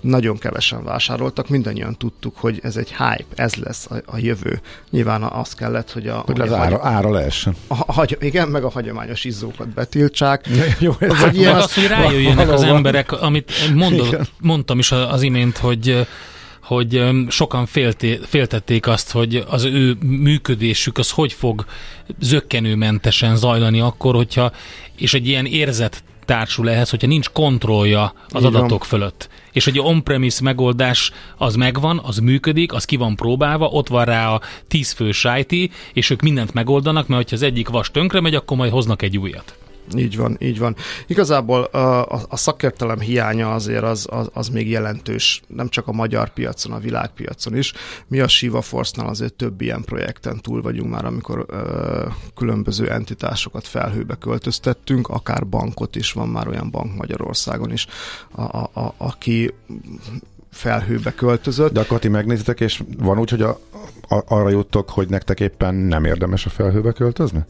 nagyon 0.00 0.38
kevesen 0.38 0.84
vásároltak, 0.84 1.48
mindannyian 1.48 1.96
tudtuk, 1.96 2.36
hogy 2.36 2.60
ez 2.62 2.76
egy 2.76 2.88
hype, 2.88 3.42
ez 3.42 3.54
lesz 3.54 3.86
a, 3.90 3.94
a 4.04 4.18
jövő. 4.18 4.60
Nyilván 4.90 5.22
az 5.22 5.54
kellett, 5.54 5.92
hogy 5.92 6.08
a... 6.08 6.22
Hogy 6.26 6.40
az 6.40 6.52
ára, 6.52 6.80
ára 6.82 7.10
leessen. 7.10 7.56
A, 7.66 8.00
a, 8.00 8.06
igen, 8.20 8.48
meg 8.48 8.64
a 8.64 8.70
hagyományos 8.70 9.24
izzókat 9.24 9.68
betiltsák. 9.68 10.48
Jó, 10.78 10.92
ez 10.98 11.18
hogy 11.18 11.36
ilyen 11.36 11.56
az, 11.56 11.74
hogy 11.74 11.86
rájöjjenek 11.86 12.50
az 12.50 12.62
emberek, 12.62 13.12
amit 13.12 13.52
mondom, 13.74 14.08
mondtam 14.40 14.78
is 14.78 14.92
az 14.92 15.22
imént, 15.22 15.56
hogy 15.56 16.06
hogy 16.66 17.02
sokan 17.28 17.66
félté, 17.66 18.20
féltették 18.26 18.86
azt, 18.86 19.10
hogy 19.10 19.44
az 19.48 19.64
ő 19.64 19.96
működésük 20.00 20.98
az 20.98 21.10
hogy 21.10 21.32
fog 21.32 21.64
zöggenőmentesen 22.20 23.36
zajlani 23.36 23.80
akkor, 23.80 24.14
hogyha, 24.14 24.52
és 24.96 25.14
egy 25.14 25.26
ilyen 25.26 25.46
érzet 25.46 26.02
társul 26.24 26.70
ehhez, 26.70 26.90
hogyha 26.90 27.06
nincs 27.06 27.28
kontrollja 27.28 28.14
az 28.28 28.42
Igen. 28.42 28.54
adatok 28.54 28.84
fölött. 28.84 29.28
És 29.52 29.66
egy 29.66 29.78
on-premise 29.78 30.42
megoldás 30.42 31.12
az 31.36 31.54
megvan, 31.54 32.00
az 32.04 32.18
működik, 32.18 32.72
az 32.72 32.84
ki 32.84 32.96
van 32.96 33.16
próbálva, 33.16 33.66
ott 33.66 33.88
van 33.88 34.04
rá 34.04 34.32
a 34.32 34.40
tíz 34.68 34.92
fő 34.92 35.10
IT, 35.38 35.72
és 35.92 36.10
ők 36.10 36.20
mindent 36.20 36.54
megoldanak, 36.54 37.06
mert 37.06 37.22
hogyha 37.22 37.36
az 37.36 37.42
egyik 37.42 37.68
vas 37.68 37.90
tönkre 37.90 38.20
megy, 38.20 38.34
akkor 38.34 38.56
majd 38.56 38.72
hoznak 38.72 39.02
egy 39.02 39.18
újat. 39.18 39.56
Így 39.94 40.16
van, 40.16 40.36
így 40.40 40.58
van. 40.58 40.76
Igazából 41.06 41.62
a, 41.62 42.02
a, 42.28 42.36
szakértelem 42.36 43.00
hiánya 43.00 43.54
azért 43.54 43.82
az, 43.82 44.06
az, 44.10 44.30
az 44.32 44.48
még 44.48 44.70
jelentős, 44.70 45.42
nem 45.46 45.68
csak 45.68 45.88
a 45.88 45.92
magyar 45.92 46.32
piacon, 46.32 46.72
a 46.72 46.78
világpiacon 46.78 47.56
is. 47.56 47.72
Mi 48.06 48.20
a 48.20 48.28
Shiva 48.28 48.60
Force-nál 48.60 49.08
azért 49.08 49.34
több 49.34 49.60
ilyen 49.60 49.82
projekten 49.84 50.40
túl 50.40 50.62
vagyunk 50.62 50.90
már, 50.90 51.04
amikor 51.04 51.46
ö, 51.48 52.06
különböző 52.34 52.90
entitásokat 52.90 53.66
felhőbe 53.66 54.14
költöztettünk, 54.14 55.08
akár 55.08 55.46
bankot 55.46 55.96
is, 55.96 56.12
van 56.12 56.28
már 56.28 56.48
olyan 56.48 56.70
bank 56.70 56.96
Magyarországon 56.96 57.72
is, 57.72 57.86
a, 58.30 58.42
a, 58.42 58.70
a, 58.72 58.94
aki 58.96 59.54
felhőbe 60.50 61.14
költözött. 61.14 61.72
De 61.72 61.80
akkor 61.80 61.98
ti 61.98 62.08
megnézitek, 62.08 62.60
és 62.60 62.82
van 62.98 63.18
úgy, 63.18 63.30
hogy 63.30 63.42
a, 63.42 63.58
a, 64.08 64.22
arra 64.26 64.48
juttok, 64.48 64.90
hogy 64.90 65.08
nektek 65.08 65.40
éppen 65.40 65.74
nem 65.74 66.04
érdemes 66.04 66.46
a 66.46 66.50
felhőbe 66.50 66.92
költözni? 66.92 67.44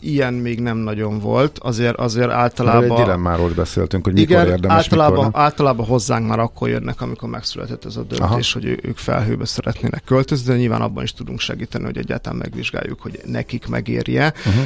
Ilyen 0.00 0.34
még 0.34 0.60
nem 0.60 0.76
nagyon 0.76 1.18
volt, 1.18 1.58
azért, 1.58 1.96
azért 1.96 2.30
általában... 2.30 2.90
Egy 2.90 3.04
dilemmáról 3.04 3.48
beszéltünk, 3.48 4.04
hogy 4.04 4.12
mikor 4.12 4.30
igen, 4.30 4.46
érdemes, 4.46 4.76
általában, 4.76 5.24
mikor 5.24 5.40
általában 5.40 5.86
hozzánk 5.86 6.28
már 6.28 6.38
akkor 6.38 6.68
jönnek, 6.68 7.00
amikor 7.00 7.28
megszületett 7.28 7.84
ez 7.84 7.96
a 7.96 8.02
döntés, 8.02 8.54
Aha. 8.54 8.66
hogy 8.66 8.78
ők 8.82 8.96
felhőbe 8.96 9.44
szeretnének 9.44 10.02
költözni, 10.04 10.52
de 10.52 10.58
nyilván 10.58 10.80
abban 10.80 11.02
is 11.02 11.12
tudunk 11.12 11.40
segíteni, 11.40 11.84
hogy 11.84 11.98
egyáltalán 11.98 12.38
megvizsgáljuk, 12.38 13.00
hogy 13.00 13.20
nekik 13.24 13.68
megérje. 13.68 14.32
Uh-huh. 14.46 14.62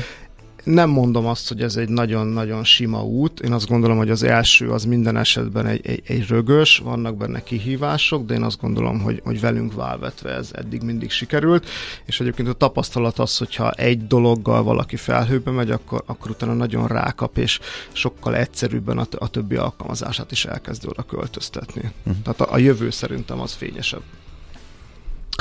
Nem 0.63 0.91
mondom 0.91 1.27
azt, 1.27 1.49
hogy 1.49 1.63
ez 1.63 1.77
egy 1.77 1.89
nagyon-nagyon 1.89 2.65
sima 2.65 3.05
út. 3.05 3.41
Én 3.41 3.53
azt 3.53 3.69
gondolom, 3.69 3.97
hogy 3.97 4.11
az 4.11 4.23
első 4.23 4.71
az 4.71 4.85
minden 4.85 5.17
esetben 5.17 5.67
egy, 5.67 5.87
egy, 5.87 6.03
egy 6.07 6.27
rögös, 6.27 6.79
vannak 6.79 7.17
benne 7.17 7.43
kihívások, 7.43 8.27
de 8.27 8.35
én 8.35 8.43
azt 8.43 8.61
gondolom, 8.61 9.01
hogy, 9.01 9.21
hogy 9.25 9.41
velünk 9.41 9.75
válvetve 9.75 10.31
ez 10.31 10.51
eddig 10.53 10.83
mindig 10.83 11.11
sikerült. 11.11 11.69
És 12.05 12.21
egyébként 12.21 12.49
a 12.49 12.53
tapasztalat 12.53 13.19
az, 13.19 13.37
hogyha 13.37 13.71
egy 13.71 14.07
dologgal 14.07 14.63
valaki 14.63 14.97
felhőbe 14.97 15.51
megy, 15.51 15.71
akkor, 15.71 16.03
akkor 16.07 16.31
utána 16.31 16.55
nagyon 16.55 16.87
rákap, 16.87 17.39
és 17.39 17.61
sokkal 17.93 18.37
egyszerűbben 18.37 18.99
a, 18.99 19.07
a 19.19 19.29
többi 19.29 19.57
alkalmazását 19.57 20.33
is 20.33 20.45
elkezd 20.45 20.87
oda 20.87 21.03
költöztetni. 21.03 21.91
Uh-huh. 22.05 22.23
Tehát 22.23 22.41
a, 22.41 22.53
a 22.53 22.59
jövő 22.59 22.91
szerintem 22.91 23.41
az 23.41 23.53
fényesebb. 23.53 24.03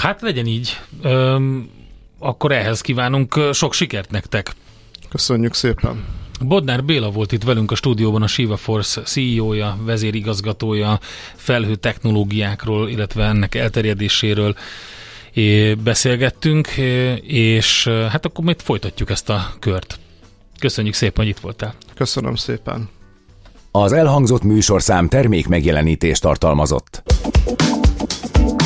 Hát 0.01 0.21
legyen 0.21 0.45
így. 0.45 0.79
Öm, 1.01 1.69
akkor 2.19 2.51
ehhez 2.51 2.81
kívánunk 2.81 3.39
sok 3.51 3.73
sikert 3.73 4.11
nektek. 4.11 4.55
Köszönjük 5.11 5.53
szépen! 5.53 6.05
Bodnár 6.41 6.83
Béla 6.83 7.09
volt 7.09 7.31
itt 7.31 7.43
velünk 7.43 7.71
a 7.71 7.75
stúdióban, 7.75 8.21
a 8.21 8.27
Shiva 8.27 8.57
Force 8.57 9.01
CEO-ja, 9.01 9.77
vezérigazgatója, 9.85 10.99
felhő 11.35 11.75
technológiákról, 11.75 12.89
illetve 12.89 13.25
ennek 13.25 13.55
elterjedéséről 13.55 14.55
beszélgettünk, 15.83 16.67
és 17.21 17.87
hát 17.87 18.25
akkor 18.25 18.43
majd 18.43 18.61
folytatjuk 18.61 19.09
ezt 19.09 19.29
a 19.29 19.53
kört. 19.59 19.99
Köszönjük 20.59 20.93
szépen, 20.93 21.25
hogy 21.25 21.33
itt 21.33 21.39
voltál. 21.39 21.73
Köszönöm 21.95 22.35
szépen. 22.35 22.89
Az 23.71 23.91
elhangzott 23.91 24.43
műsorszám 24.43 25.07
termék 25.07 25.47
megjelenítést 25.47 26.21
tartalmazott. 26.21 27.03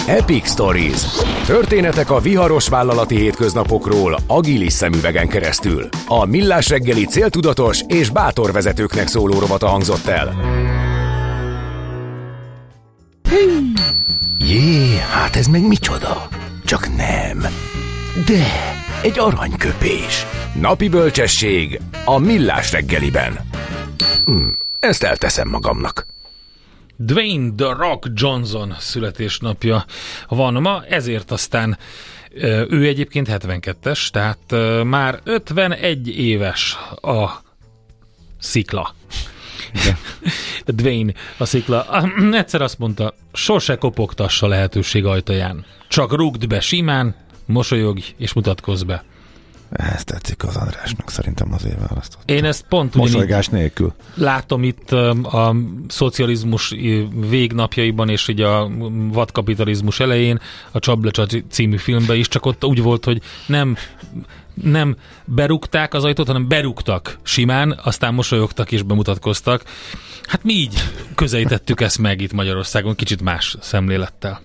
Epic 0.07 0.49
Stories. 0.49 1.01
Történetek 1.45 2.09
a 2.09 2.19
viharos 2.19 2.67
vállalati 2.67 3.15
hétköznapokról 3.15 4.17
agilis 4.27 4.73
szemüvegen 4.73 5.27
keresztül. 5.27 5.89
A 6.07 6.25
Millás 6.25 6.69
reggeli 6.69 7.05
céltudatos 7.05 7.81
és 7.87 8.09
bátor 8.09 8.51
vezetőknek 8.51 9.07
szóló 9.07 9.39
rovata 9.39 9.67
hangzott 9.67 10.07
el. 10.07 10.35
Jé, 14.37 14.97
hát 15.11 15.35
ez 15.35 15.47
meg 15.47 15.67
micsoda? 15.67 16.27
Csak 16.65 16.95
nem. 16.95 17.39
De, 18.25 18.43
egy 19.01 19.19
aranyköpés. 19.19 20.25
Napi 20.59 20.89
bölcsesség 20.89 21.79
a 22.05 22.17
Millás 22.17 22.71
reggeliben. 22.71 23.39
Hm, 24.25 24.47
ezt 24.79 25.03
elteszem 25.03 25.47
magamnak. 25.49 26.14
Dwayne 26.97 27.51
The 27.55 27.73
Rock 27.73 28.07
Johnson 28.13 28.75
születésnapja 28.79 29.85
van 30.27 30.53
ma, 30.53 30.83
ezért 30.85 31.31
aztán 31.31 31.77
ő 32.69 32.85
egyébként 32.85 33.27
72-es, 33.31 34.07
tehát 34.07 34.39
már 34.83 35.19
51 35.23 36.19
éves 36.19 36.77
a 37.01 37.29
szikla. 38.39 38.93
Dwayne 40.65 41.13
a 41.37 41.45
szikla. 41.45 42.03
Egyszer 42.31 42.61
azt 42.61 42.79
mondta, 42.79 43.13
sose 43.33 43.75
kopogtassa 43.75 44.47
lehetőség 44.47 45.05
ajtaján. 45.05 45.65
Csak 45.87 46.13
rúgd 46.13 46.47
be 46.47 46.59
simán, 46.59 47.15
mosolyogj 47.45 48.13
és 48.17 48.33
mutatkozz 48.33 48.81
be. 48.81 49.03
Ez 49.75 50.03
tetszik 50.03 50.43
az 50.43 50.55
Andrásnak, 50.55 51.09
szerintem 51.09 51.53
azért 51.53 51.87
választott. 51.87 52.29
Én 52.31 52.45
ezt 52.45 52.65
pont 52.69 52.95
Mosolygás 52.95 53.47
nélkül. 53.47 53.93
Látom 54.13 54.63
itt 54.63 54.91
a 54.91 55.55
szocializmus 55.87 56.75
végnapjaiban 57.29 58.09
és 58.09 58.27
így 58.27 58.41
a 58.41 58.69
vadkapitalizmus 59.11 59.99
elején 59.99 60.39
a 60.71 60.79
Csablecsa 60.79 61.25
című 61.49 61.77
filmben 61.77 62.17
is, 62.17 62.27
csak 62.27 62.45
ott 62.45 62.65
úgy 62.65 62.81
volt, 62.81 63.05
hogy 63.05 63.21
nem 63.47 63.77
nem 64.63 64.95
berúgták 65.25 65.93
az 65.93 66.03
ajtót, 66.03 66.27
hanem 66.27 66.47
berúgtak 66.47 67.17
simán, 67.23 67.79
aztán 67.83 68.13
mosolyogtak 68.13 68.71
és 68.71 68.81
bemutatkoztak. 68.81 69.63
Hát 70.23 70.43
mi 70.43 70.53
így 70.53 70.75
közelítettük 71.15 71.81
ezt 71.81 71.97
meg 71.97 72.21
itt 72.21 72.33
Magyarországon, 72.33 72.95
kicsit 72.95 73.21
más 73.21 73.55
szemlélettel. 73.61 74.41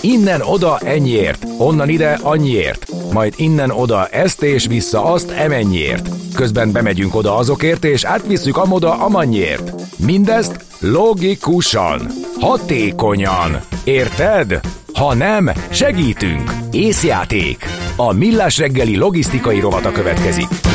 Innen 0.00 0.40
oda 0.40 0.78
ennyiért, 0.78 1.44
onnan 1.58 1.88
ide 1.88 2.18
annyiért, 2.22 2.86
majd 3.14 3.34
innen 3.36 3.70
oda 3.70 4.06
ezt 4.06 4.42
és 4.42 4.66
vissza 4.66 5.04
azt 5.04 5.30
emennyiért. 5.30 6.08
Közben 6.34 6.72
bemegyünk 6.72 7.14
oda 7.14 7.36
azokért 7.36 7.84
és 7.84 8.04
átvisszük 8.04 8.56
amoda 8.56 8.98
amannyiért. 8.98 9.72
Mindezt 9.96 10.64
logikusan, 10.80 12.00
hatékonyan. 12.40 13.60
Érted? 13.84 14.60
Ha 14.94 15.14
nem, 15.14 15.50
segítünk! 15.70 16.52
Észjáték! 16.70 17.64
A 17.96 18.12
Millás 18.12 18.58
reggeli 18.58 18.96
logisztikai 18.96 19.60
rovata 19.60 19.92
következik. 19.92 20.73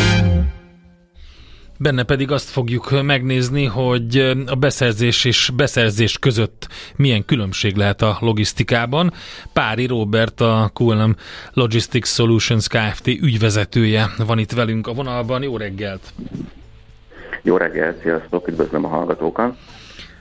Benne 1.81 2.03
pedig 2.03 2.31
azt 2.31 2.49
fogjuk 2.49 3.01
megnézni, 3.03 3.65
hogy 3.65 4.17
a 4.45 4.55
beszerzés 4.55 5.25
és 5.25 5.51
beszerzés 5.55 6.17
között 6.17 6.67
milyen 6.95 7.25
különbség 7.25 7.75
lehet 7.75 8.01
a 8.01 8.17
logisztikában. 8.19 9.13
Pári 9.53 9.85
Robert, 9.85 10.41
a 10.41 10.71
QLM 10.79 11.15
Logistics 11.53 12.07
Solutions 12.07 12.67
Kft. 12.67 13.07
ügyvezetője 13.07 14.09
van 14.17 14.39
itt 14.39 14.51
velünk 14.51 14.87
a 14.87 14.93
vonalban. 14.93 15.43
Jó 15.43 15.57
reggelt! 15.57 16.13
Jó 17.41 17.57
reggelt, 17.57 18.01
sziasztok, 18.01 18.47
üdvözlöm 18.47 18.85
a 18.85 18.87
hallgatókat! 18.87 19.57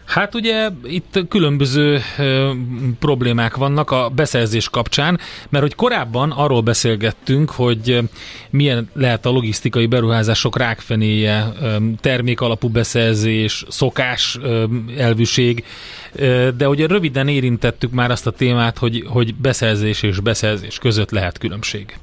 Hát 0.09 0.35
ugye 0.35 0.68
itt 0.85 1.18
különböző 1.29 1.99
ö, 2.18 2.51
problémák 2.99 3.57
vannak 3.57 3.90
a 3.90 4.09
beszerzés 4.14 4.68
kapcsán, 4.68 5.18
mert 5.49 5.64
hogy 5.64 5.75
korábban 5.75 6.31
arról 6.31 6.61
beszélgettünk, 6.61 7.51
hogy 7.51 8.09
milyen 8.51 8.90
lehet 8.94 9.27
a 9.27 9.31
logisztikai 9.31 9.87
beruházások 9.87 10.59
rákfenéje, 10.59 11.53
ö, 11.61 11.77
termék 12.01 12.40
alapú 12.40 12.68
beszerzés, 12.68 13.64
szokás 13.68 14.38
ö, 14.42 14.64
elvűség, 14.97 15.64
ö, 16.12 16.49
de 16.57 16.68
ugye 16.68 16.87
röviden 16.87 17.29
érintettük 17.29 17.90
már 17.90 18.11
azt 18.11 18.27
a 18.27 18.31
témát, 18.31 18.79
hogy, 18.79 19.05
hogy 19.09 19.35
beszerzés 19.35 20.03
és 20.03 20.21
beszerzés 20.21 20.79
között 20.79 21.11
lehet 21.11 21.38
különbség. 21.38 21.99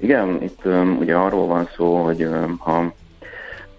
Igen, 0.00 0.42
itt 0.42 0.62
ugye 0.98 1.14
arról 1.14 1.46
van 1.46 1.68
szó, 1.76 2.04
hogy 2.04 2.28
ha 2.58 2.94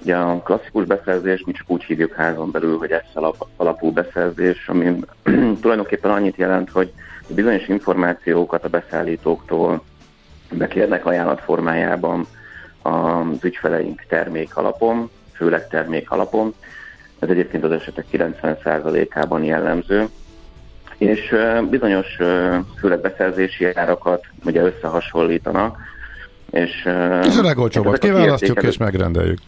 Ugye 0.05 0.15
a 0.15 0.41
klasszikus 0.43 0.85
beszerzés, 0.85 1.43
mi 1.45 1.51
csak 1.51 1.69
úgy 1.69 1.83
hívjuk 1.83 2.13
házon 2.13 2.51
belül, 2.51 2.77
hogy 2.77 2.91
ez 2.91 3.01
alap, 3.13 3.47
alapú 3.55 3.91
beszerzés, 3.91 4.67
ami 4.67 4.99
tulajdonképpen 5.61 6.11
annyit 6.11 6.35
jelent, 6.35 6.69
hogy 6.69 6.91
bizonyos 7.27 7.67
információkat 7.67 8.63
a 8.63 8.69
beszállítóktól 8.69 9.83
bekérnek 10.51 11.05
ajánlat 11.05 11.41
formájában 11.41 12.27
az 12.81 13.43
ügyfeleink 13.43 14.05
termék 14.07 14.57
alapon, 14.57 15.09
főleg 15.33 15.67
termék 15.67 16.11
alapon. 16.11 16.53
Ez 17.19 17.29
egyébként 17.29 17.63
az 17.63 17.71
esetek 17.71 18.05
90%-ában 18.11 19.43
jellemző. 19.43 20.07
És 20.97 21.35
bizonyos 21.69 22.17
főleg 22.79 23.01
beszerzési 23.01 23.65
árakat 23.65 24.25
ugye 24.43 24.61
összehasonlítanak. 24.61 25.77
És, 26.51 26.89
és 27.23 27.37
a 27.37 27.43
legolcsóbbat 27.43 27.97
kiválasztjuk 27.97 28.63
és 28.63 28.77
megrendeljük. 28.77 29.39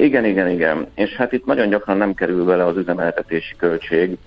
Igen, 0.00 0.24
igen, 0.24 0.48
igen. 0.48 0.86
És 0.94 1.10
hát 1.10 1.32
itt 1.32 1.44
nagyon 1.44 1.68
gyakran 1.68 1.96
nem 1.96 2.14
kerül 2.14 2.44
vele 2.44 2.64
az 2.64 2.76
üzemeltetési 2.76 3.56
költség, 3.56 4.18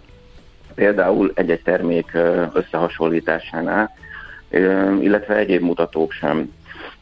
például 0.76 1.32
egy-egy 1.36 1.62
termék 1.62 2.18
összehasonlításánál, 2.54 3.92
illetve 5.00 5.36
egyéb 5.36 5.62
mutatók 5.62 6.12
sem. 6.12 6.52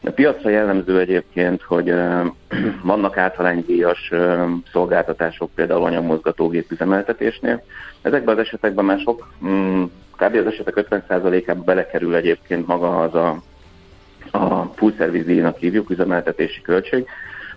A 0.04 0.10
piacra 0.10 0.50
jellemző 0.50 0.98
egyébként, 0.98 1.62
hogy 1.62 1.94
vannak 2.82 3.16
általánydíjas 3.16 4.12
szolgáltatások, 4.72 5.50
például 5.54 5.84
anyagmozgatógép 5.84 6.70
üzemeltetésnél. 6.70 7.62
Ezekben 8.02 8.34
az 8.34 8.40
esetekben 8.40 8.84
már 8.84 8.98
sok, 8.98 9.32
mm, 9.44 9.82
kb. 10.16 10.36
az 10.36 10.46
esetek 10.46 10.86
50%-ában 10.90 11.64
belekerül 11.64 12.14
egyébként 12.14 12.66
maga 12.66 13.00
az 13.00 13.14
a, 13.14 13.42
a 14.38 14.72
full 14.74 14.92
service 14.96 15.24
díjnak 15.24 15.56
hívjuk, 15.56 15.90
üzemeltetési 15.90 16.62
költség, 16.62 17.06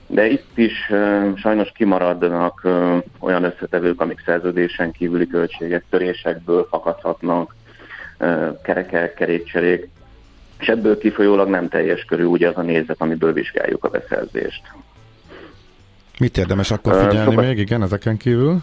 de 0.07 0.27
itt 0.27 0.57
is 0.57 0.91
sajnos 1.35 1.71
kimaradnak 1.75 2.67
olyan 3.19 3.43
összetevők, 3.43 4.01
amik 4.01 4.21
szerződésen 4.25 4.91
kívüli 4.91 5.27
költségek, 5.27 5.83
törésekből 5.89 6.67
fakadhatnak, 6.69 7.55
kerekek, 8.63 9.13
kerékcserék, 9.13 9.89
és 10.59 10.67
ebből 10.67 10.97
kifolyólag 10.97 11.49
nem 11.49 11.69
teljes 11.69 12.03
körű 12.03 12.23
ugye 12.23 12.47
az 12.47 12.57
a 12.57 12.61
nézet, 12.61 13.01
amiből 13.01 13.33
vizsgáljuk 13.33 13.83
a 13.83 13.89
beszerzést. 13.89 14.61
Mit 16.19 16.37
érdemes 16.37 16.71
akkor 16.71 16.93
figyelni 16.93 17.35
uh, 17.35 17.41
még, 17.41 17.57
igen, 17.57 17.81
ezeken 17.81 18.17
kívül? 18.17 18.57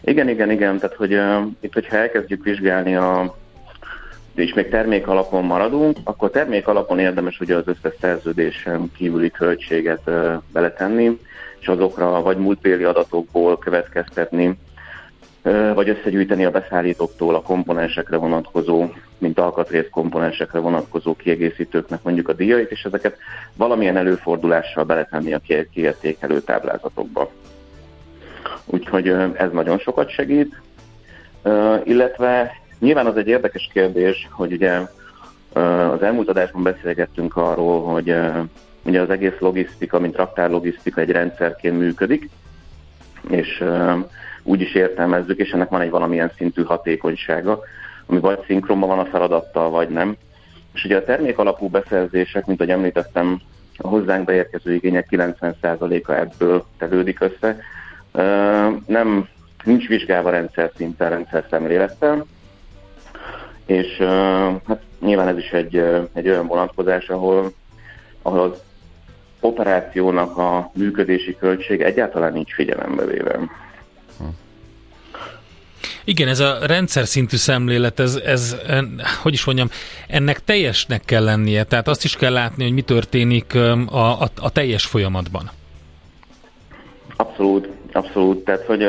Igen, 0.00 0.28
igen, 0.28 0.50
igen, 0.50 0.78
tehát 0.78 0.96
hogy 0.96 1.14
uh, 1.14 1.46
itt, 1.60 1.72
hogyha 1.72 1.96
elkezdjük 1.96 2.44
vizsgálni 2.44 2.96
a 2.96 3.36
és 4.34 4.54
még 4.54 4.68
termék 4.68 5.06
alapon 5.06 5.44
maradunk, 5.44 5.96
akkor 6.04 6.30
termék 6.30 6.68
alapon 6.68 6.98
érdemes 6.98 7.40
ugye 7.40 7.56
az 7.56 7.66
összes 7.66 7.94
szerződésen 8.00 8.90
kívüli 8.96 9.30
költséget 9.30 10.10
beletenni, 10.52 11.18
és 11.60 11.68
azokra 11.68 12.22
vagy 12.22 12.36
múltbéli 12.36 12.84
adatokból 12.84 13.58
következtetni, 13.58 14.58
vagy 15.74 15.88
összegyűjteni 15.88 16.44
a 16.44 16.50
beszállítóktól 16.50 17.34
a 17.34 17.42
komponensekre 17.42 18.16
vonatkozó, 18.16 18.86
mint 19.18 19.38
alkatrész 19.38 19.88
komponensekre 19.90 20.58
vonatkozó 20.58 21.16
kiegészítőknek 21.16 22.02
mondjuk 22.02 22.28
a 22.28 22.32
díjait, 22.32 22.70
és 22.70 22.82
ezeket 22.84 23.16
valamilyen 23.56 23.96
előfordulással 23.96 24.84
beletenni 24.84 25.32
a 25.32 25.40
kiértékelő 25.72 26.40
táblázatokba. 26.40 27.30
Úgyhogy 28.64 29.08
ez 29.34 29.50
nagyon 29.52 29.78
sokat 29.78 30.10
segít, 30.10 30.60
illetve 31.84 32.61
Nyilván 32.82 33.06
az 33.06 33.16
egy 33.16 33.28
érdekes 33.28 33.70
kérdés, 33.72 34.28
hogy 34.30 34.52
ugye 34.52 34.80
az 35.92 36.02
elmúlt 36.02 36.28
adásban 36.28 36.62
beszélgettünk 36.62 37.36
arról, 37.36 37.82
hogy 37.82 38.14
ugye 38.82 39.00
az 39.00 39.10
egész 39.10 39.38
logisztika, 39.38 39.98
mint 39.98 40.16
raktárlogisztika 40.16 41.00
egy 41.00 41.10
rendszerként 41.10 41.78
működik, 41.78 42.30
és 43.28 43.64
úgy 44.42 44.60
is 44.60 44.74
értelmezzük, 44.74 45.38
és 45.38 45.50
ennek 45.50 45.68
van 45.68 45.80
egy 45.80 45.90
valamilyen 45.90 46.30
szintű 46.36 46.62
hatékonysága, 46.62 47.60
ami 48.06 48.20
vagy 48.20 48.38
szinkronban 48.46 48.88
van 48.88 48.98
a 48.98 49.04
feladattal, 49.04 49.70
vagy 49.70 49.88
nem. 49.88 50.16
És 50.74 50.84
ugye 50.84 50.96
a 50.96 51.04
termék 51.04 51.38
alapú 51.38 51.68
beszerzések, 51.68 52.46
mint 52.46 52.60
ahogy 52.60 52.72
említettem, 52.72 53.40
a 53.78 53.88
hozzánk 53.88 54.24
beérkező 54.24 54.74
igények 54.74 55.08
90%-a 55.10 56.12
ebből 56.12 56.64
tevődik 56.78 57.20
össze. 57.20 57.58
Nem, 58.86 59.28
nincs 59.64 59.88
vizsgálva 59.88 60.30
rendszer 60.30 60.70
szinten, 60.76 61.10
rendszer 61.10 61.46
szemlélettel, 61.50 62.26
és 63.72 63.96
hát 64.66 64.80
nyilván 65.00 65.28
ez 65.28 65.36
is 65.36 65.50
egy, 65.50 65.76
egy 66.12 66.28
olyan 66.28 66.46
vonatkozás, 66.46 67.08
ahol, 67.08 67.52
ahol 68.22 68.40
az 68.40 68.62
operációnak 69.40 70.38
a 70.38 70.70
működési 70.74 71.36
költség 71.36 71.80
egyáltalán 71.80 72.32
nincs 72.32 72.54
figyelembe 72.54 73.04
véve. 73.04 73.38
Igen, 76.04 76.28
ez 76.28 76.40
a 76.40 76.58
rendszer 76.66 77.06
szintű 77.06 77.36
szemlélet, 77.36 78.00
ez, 78.00 78.14
ez, 78.14 78.56
hogy 79.22 79.32
is 79.32 79.44
mondjam, 79.44 79.68
ennek 80.08 80.44
teljesnek 80.44 81.04
kell 81.04 81.24
lennie, 81.24 81.64
tehát 81.64 81.88
azt 81.88 82.04
is 82.04 82.16
kell 82.16 82.32
látni, 82.32 82.62
hogy 82.62 82.72
mi 82.72 82.82
történik 82.82 83.54
a, 83.54 84.20
a, 84.22 84.28
a 84.40 84.50
teljes 84.50 84.86
folyamatban. 84.86 85.50
Abszolút, 87.16 87.68
abszolút. 87.92 88.44
Tehát, 88.44 88.64
hogy 88.64 88.88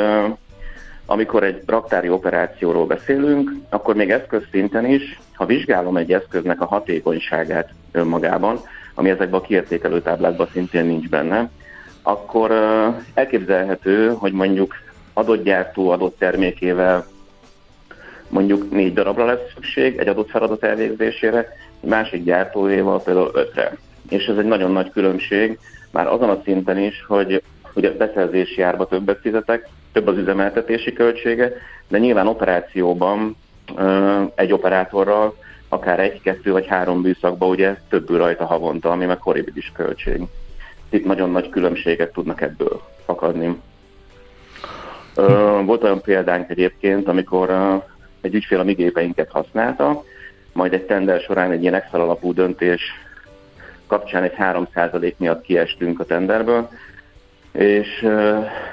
amikor 1.06 1.44
egy 1.44 1.62
raktári 1.66 2.08
operációról 2.08 2.86
beszélünk, 2.86 3.50
akkor 3.68 3.94
még 3.94 4.10
eszközszinten 4.10 4.86
is, 4.86 5.18
ha 5.34 5.46
vizsgálom 5.46 5.96
egy 5.96 6.12
eszköznek 6.12 6.60
a 6.60 6.66
hatékonyságát 6.66 7.68
önmagában, 7.92 8.60
ami 8.94 9.10
ezekben 9.10 9.40
a 9.40 9.42
kiértékelő 9.42 10.00
táblákban 10.00 10.48
szintén 10.52 10.84
nincs 10.84 11.08
benne, 11.08 11.50
akkor 12.02 12.52
elképzelhető, 13.14 14.08
hogy 14.08 14.32
mondjuk 14.32 14.74
adott 15.12 15.44
gyártó 15.44 15.90
adott 15.90 16.18
termékével 16.18 17.06
mondjuk 18.28 18.70
négy 18.70 18.92
darabra 18.92 19.24
lesz 19.24 19.52
szükség 19.54 19.96
egy 19.96 20.08
adott 20.08 20.30
feladat 20.30 20.64
elvégzésére, 20.64 21.38
egy 21.80 21.88
másik 21.88 22.24
gyártóéval 22.24 23.02
például 23.02 23.30
ötre. 23.34 23.76
És 24.08 24.24
ez 24.24 24.36
egy 24.36 24.44
nagyon 24.44 24.72
nagy 24.72 24.90
különbség, 24.90 25.58
már 25.90 26.06
azon 26.06 26.28
a 26.28 26.40
szinten 26.44 26.78
is, 26.78 27.04
hogy 27.06 27.42
ugye 27.74 27.90
beszerzési 27.90 28.62
árba 28.62 28.86
többet 28.86 29.20
fizetek, 29.20 29.68
több 29.94 30.06
az 30.06 30.16
üzemeltetési 30.16 30.92
költsége, 30.92 31.52
de 31.88 31.98
nyilván 31.98 32.26
operációban 32.26 33.36
egy 34.34 34.52
operátorral 34.52 35.36
akár 35.68 36.00
egy, 36.00 36.20
kettő 36.20 36.52
vagy 36.52 36.66
három 36.66 37.00
műszakba 37.00 37.46
ugye 37.46 37.76
többül 37.88 38.18
rajta 38.18 38.44
havonta, 38.44 38.90
ami 38.90 39.04
meg 39.04 39.20
horribilis 39.20 39.72
költség. 39.74 40.22
Itt 40.88 41.04
nagyon 41.04 41.30
nagy 41.30 41.48
különbségek 41.48 42.12
tudnak 42.12 42.40
ebből 42.40 42.82
fakadni. 43.04 43.60
Volt 45.64 45.82
olyan 45.82 46.00
példánk 46.00 46.50
egyébként, 46.50 47.08
amikor 47.08 47.50
egy 48.20 48.34
ügyfél 48.34 48.58
a 48.58 48.64
mi 48.64 48.72
gépeinket 48.72 49.30
használta, 49.30 50.04
majd 50.52 50.72
egy 50.72 50.84
tender 50.84 51.20
során 51.20 51.50
egy 51.50 51.62
ilyen 51.62 51.74
Excel 51.74 52.00
alapú 52.00 52.32
döntés 52.32 52.82
kapcsán 53.86 54.22
egy 54.22 54.34
3% 54.38 55.16
miatt 55.16 55.42
kiestünk 55.42 56.00
a 56.00 56.04
tenderből, 56.04 56.68
és 57.54 58.06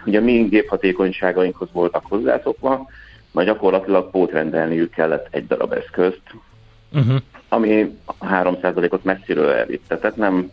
ugye 0.05 0.19
mi 0.19 0.43
géphatékonyságainkhoz 0.43 1.69
voltak 1.71 2.05
hozzászokva, 2.05 2.87
majd 3.31 3.47
gyakorlatilag 3.47 4.09
pótrendelniük 4.09 4.91
kellett 4.91 5.27
egy 5.31 5.47
darab 5.47 5.73
eszközt, 5.73 6.21
uh-huh. 6.93 7.15
ami 7.49 7.97
a 8.05 8.25
3%-ot 8.25 9.03
messziről 9.03 9.49
elvitte. 9.49 9.97
Tehát 9.97 10.15
nem, 10.15 10.51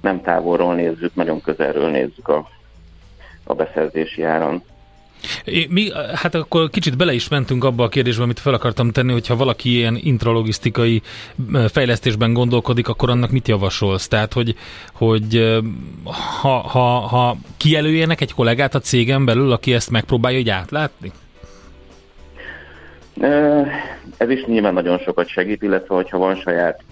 nem 0.00 0.20
távolról 0.20 0.74
nézzük, 0.74 1.14
nagyon 1.14 1.40
közelről 1.40 1.90
nézzük 1.90 2.28
a, 2.28 2.48
a 3.44 3.54
beszerzési 3.54 4.22
áron. 4.22 4.62
Mi, 5.68 5.90
hát 6.14 6.34
akkor 6.34 6.70
kicsit 6.70 6.96
bele 6.96 7.12
is 7.12 7.28
mentünk 7.28 7.64
abba 7.64 7.84
a 7.84 7.88
kérdésbe, 7.88 8.22
amit 8.22 8.40
fel 8.40 8.54
akartam 8.54 8.90
tenni, 8.90 9.12
hogyha 9.12 9.36
valaki 9.36 9.70
ilyen 9.70 9.98
intralogisztikai 10.02 11.02
fejlesztésben 11.68 12.32
gondolkodik, 12.32 12.88
akkor 12.88 13.10
annak 13.10 13.30
mit 13.30 13.48
javasolsz? 13.48 14.08
Tehát, 14.08 14.32
hogy, 14.32 14.54
hogy 14.92 15.60
ha, 16.40 16.58
ha, 16.58 16.98
ha 16.98 17.36
kijelöljenek 17.56 18.20
egy 18.20 18.32
kollégát 18.32 18.74
a 18.74 18.80
cégen 18.80 19.24
belül, 19.24 19.52
aki 19.52 19.74
ezt 19.74 19.90
megpróbálja 19.90 20.38
hogy 20.38 20.50
átlátni? 20.50 21.12
Ez 24.16 24.30
is 24.30 24.44
nyilván 24.44 24.74
nagyon 24.74 24.98
sokat 24.98 25.28
segít, 25.28 25.62
illetve 25.62 25.94
hogyha 25.94 26.18
van 26.18 26.36
saját 26.36 26.82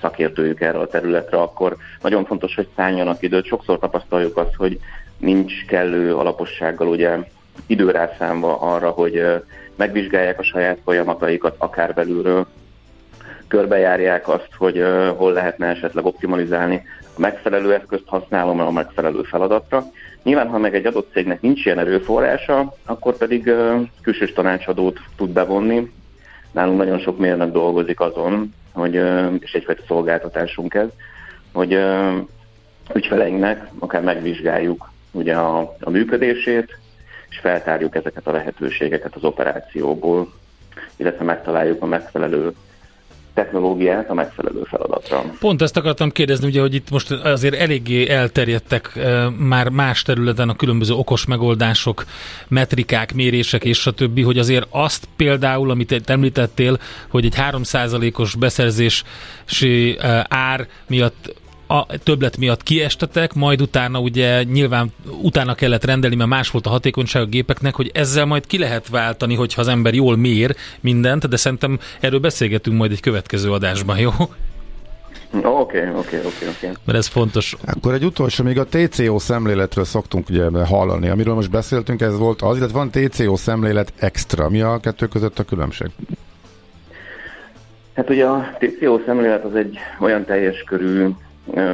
szakértőjük 0.00 0.60
erre 0.60 0.78
a 0.78 0.86
területre, 0.86 1.40
akkor 1.40 1.76
nagyon 2.02 2.24
fontos, 2.24 2.54
hogy 2.54 2.68
szálljanak 2.76 3.22
időt. 3.22 3.46
Sokszor 3.46 3.78
tapasztaljuk 3.78 4.36
azt, 4.36 4.54
hogy 4.54 4.78
nincs 5.18 5.64
kellő 5.66 6.16
alapossággal 6.16 6.88
ugye 6.88 7.18
időrászámba 7.66 8.60
arra, 8.60 8.90
hogy 8.90 9.22
megvizsgálják 9.76 10.38
a 10.38 10.42
saját 10.42 10.78
folyamataikat 10.84 11.54
akár 11.58 11.94
belülről, 11.94 12.46
körbejárják 13.48 14.28
azt, 14.28 14.48
hogy 14.56 14.84
hol 15.16 15.32
lehetne 15.32 15.66
esetleg 15.66 16.04
optimalizálni, 16.04 16.82
a 17.16 17.20
megfelelő 17.20 17.74
eszközt 17.74 18.06
használom 18.06 18.60
a 18.60 18.70
megfelelő 18.70 19.22
feladatra. 19.22 19.84
Nyilván, 20.22 20.48
ha 20.48 20.58
meg 20.58 20.74
egy 20.74 20.86
adott 20.86 21.12
cégnek 21.12 21.40
nincs 21.40 21.64
ilyen 21.64 21.78
erőforrása, 21.78 22.74
akkor 22.84 23.16
pedig 23.16 23.52
külsős 24.02 24.32
tanácsadót 24.32 24.98
tud 25.16 25.30
bevonni. 25.30 25.92
Nálunk 26.52 26.78
nagyon 26.78 26.98
sok 26.98 27.18
mérnök 27.18 27.52
dolgozik 27.52 28.00
azon, 28.00 28.54
hogy, 28.72 28.94
és 29.38 29.52
egyfajta 29.52 29.82
szolgáltatásunk 29.86 30.74
ez, 30.74 30.88
hogy 31.52 31.78
ügyfeleinknek 32.94 33.68
akár 33.78 34.02
megvizsgáljuk 34.02 34.90
ugye 35.10 35.34
a, 35.34 35.76
a 35.80 35.90
működését, 35.90 36.78
és 37.30 37.38
feltárjuk 37.38 37.94
ezeket 37.94 38.26
a 38.26 38.32
lehetőségeket 38.32 39.14
az 39.14 39.24
operációból, 39.24 40.32
illetve 40.96 41.24
megtaláljuk 41.24 41.82
a 41.82 41.86
megfelelő 41.86 42.54
technológiát 43.34 44.10
a 44.10 44.14
megfelelő 44.14 44.62
feladatra. 44.62 45.24
Pont 45.38 45.62
ezt 45.62 45.76
akartam 45.76 46.10
kérdezni, 46.10 46.46
ugye, 46.46 46.60
hogy 46.60 46.74
itt 46.74 46.90
most 46.90 47.10
azért 47.10 47.54
eléggé 47.54 48.08
elterjedtek 48.08 48.96
e, 48.96 49.28
már 49.28 49.68
más 49.68 50.02
területen 50.02 50.48
a 50.48 50.56
különböző 50.56 50.94
okos 50.94 51.26
megoldások, 51.26 52.04
metrikák, 52.48 53.14
mérések 53.14 53.64
és 53.64 53.86
a 53.86 53.90
többi, 53.90 54.22
hogy 54.22 54.38
azért 54.38 54.66
azt 54.70 55.08
például, 55.16 55.70
amit 55.70 56.10
említettél, 56.10 56.78
hogy 57.08 57.24
egy 57.24 57.34
3%-os 57.36 58.34
beszerzési 58.34 59.96
e, 59.98 60.26
ár 60.28 60.66
miatt 60.86 61.34
a 61.70 61.86
többlet 62.02 62.36
miatt 62.36 62.62
kiestetek, 62.62 63.34
majd 63.34 63.60
utána 63.60 64.00
ugye 64.00 64.42
nyilván 64.42 64.92
utána 65.22 65.54
kellett 65.54 65.84
rendelni, 65.84 66.16
mert 66.16 66.30
más 66.30 66.50
volt 66.50 66.66
a 66.66 66.70
hatékonyság 66.70 67.22
a 67.22 67.26
gépeknek, 67.26 67.74
hogy 67.74 67.90
ezzel 67.94 68.24
majd 68.24 68.46
ki 68.46 68.58
lehet 68.58 68.88
váltani, 68.88 69.34
hogyha 69.34 69.60
az 69.60 69.68
ember 69.68 69.94
jól 69.94 70.16
mér 70.16 70.56
mindent, 70.80 71.28
de 71.28 71.36
szerintem 71.36 71.78
erről 72.00 72.20
beszélgetünk 72.20 72.76
majd 72.76 72.92
egy 72.92 73.00
következő 73.00 73.52
adásban, 73.52 73.98
jó? 73.98 74.10
Oké, 75.42 75.88
oké, 75.96 76.16
oké, 76.18 76.48
oké. 76.48 76.70
Mert 76.84 76.98
ez 76.98 77.06
fontos. 77.06 77.56
Akkor 77.66 77.94
egy 77.94 78.04
utolsó, 78.04 78.44
még 78.44 78.58
a 78.58 78.66
TCO 78.66 79.18
szemléletről 79.18 79.84
szoktunk 79.84 80.28
ugye 80.28 80.64
hallani. 80.64 81.08
Amiről 81.08 81.34
most 81.34 81.50
beszéltünk, 81.50 82.00
ez 82.00 82.18
volt 82.18 82.42
az, 82.42 82.56
illetve 82.56 82.78
van 82.78 82.90
TCO 82.90 83.36
szemlélet 83.36 83.92
extra. 83.98 84.48
Mi 84.48 84.60
a 84.60 84.78
kettő 84.78 85.06
között 85.06 85.38
a 85.38 85.44
különbség? 85.44 85.88
Hát 87.94 88.10
ugye 88.10 88.24
a 88.24 88.56
TCO 88.58 89.00
szemlélet 89.06 89.44
az 89.44 89.54
egy 89.54 89.78
olyan 90.00 90.24
teljes 90.24 90.64
körű 90.66 91.08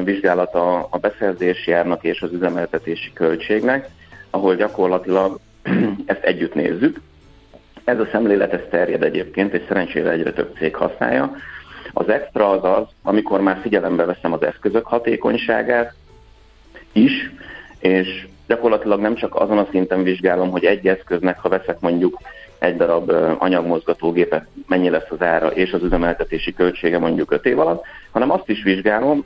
vizsgálata 0.04 0.86
a 0.90 0.98
beszerzési 0.98 1.72
árnak 1.72 2.04
és 2.04 2.22
az 2.22 2.32
üzemeltetési 2.32 3.12
költségnek, 3.12 3.88
ahol 4.30 4.54
gyakorlatilag 4.54 5.38
ezt 6.06 6.22
együtt 6.22 6.54
nézzük. 6.54 7.00
Ez 7.84 7.98
a 7.98 8.08
szemlélet 8.12 8.52
ez 8.52 8.60
terjed 8.70 9.02
egyébként, 9.02 9.54
és 9.54 9.62
szerencsére 9.68 10.10
egyre 10.10 10.32
több 10.32 10.54
cég 10.58 10.76
használja. 10.76 11.36
Az 11.92 12.08
extra 12.08 12.50
az 12.50 12.64
az, 12.80 12.86
amikor 13.02 13.40
már 13.40 13.58
figyelembe 13.62 14.04
veszem 14.04 14.32
az 14.32 14.42
eszközök 14.42 14.86
hatékonyságát 14.86 15.94
is, 16.92 17.30
és 17.78 18.26
gyakorlatilag 18.46 19.00
nem 19.00 19.14
csak 19.14 19.34
azon 19.34 19.58
a 19.58 19.68
szinten 19.70 20.02
vizsgálom, 20.02 20.50
hogy 20.50 20.64
egy 20.64 20.86
eszköznek, 20.86 21.38
ha 21.38 21.48
veszek 21.48 21.80
mondjuk 21.80 22.18
egy 22.58 22.76
darab 22.76 23.12
anyagmozgatógépet, 23.38 24.46
mennyi 24.66 24.90
lesz 24.90 25.10
az 25.10 25.22
ára 25.22 25.46
és 25.46 25.72
az 25.72 25.82
üzemeltetési 25.82 26.54
költsége 26.54 26.98
mondjuk 26.98 27.32
5 27.32 27.44
év 27.46 27.58
alatt, 27.58 27.84
hanem 28.10 28.30
azt 28.30 28.48
is 28.48 28.62
vizsgálom, 28.62 29.24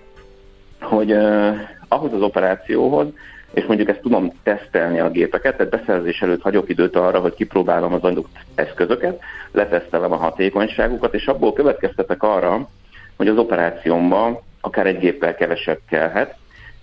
hogy 0.80 1.12
uh, 1.12 1.56
ahhoz 1.88 2.12
az 2.12 2.22
operációhoz, 2.22 3.06
és 3.52 3.64
mondjuk 3.64 3.88
ezt 3.88 4.00
tudom 4.00 4.32
tesztelni 4.42 5.00
a 5.00 5.10
gépeket, 5.10 5.56
tehát 5.56 5.72
beszerzés 5.72 6.22
előtt 6.22 6.42
hagyok 6.42 6.68
időt 6.68 6.96
arra, 6.96 7.20
hogy 7.20 7.34
kipróbálom 7.34 7.92
az 7.92 8.02
adott 8.02 8.28
eszközöket, 8.54 9.20
letesztelem 9.52 10.12
a 10.12 10.16
hatékonyságukat, 10.16 11.14
és 11.14 11.26
abból 11.26 11.52
következtetek 11.52 12.22
arra, 12.22 12.68
hogy 13.16 13.28
az 13.28 13.36
operációmban 13.36 14.38
akár 14.60 14.86
egy 14.86 14.98
géppel 14.98 15.34
kevesebb 15.34 15.78
kellhet, 15.88 16.36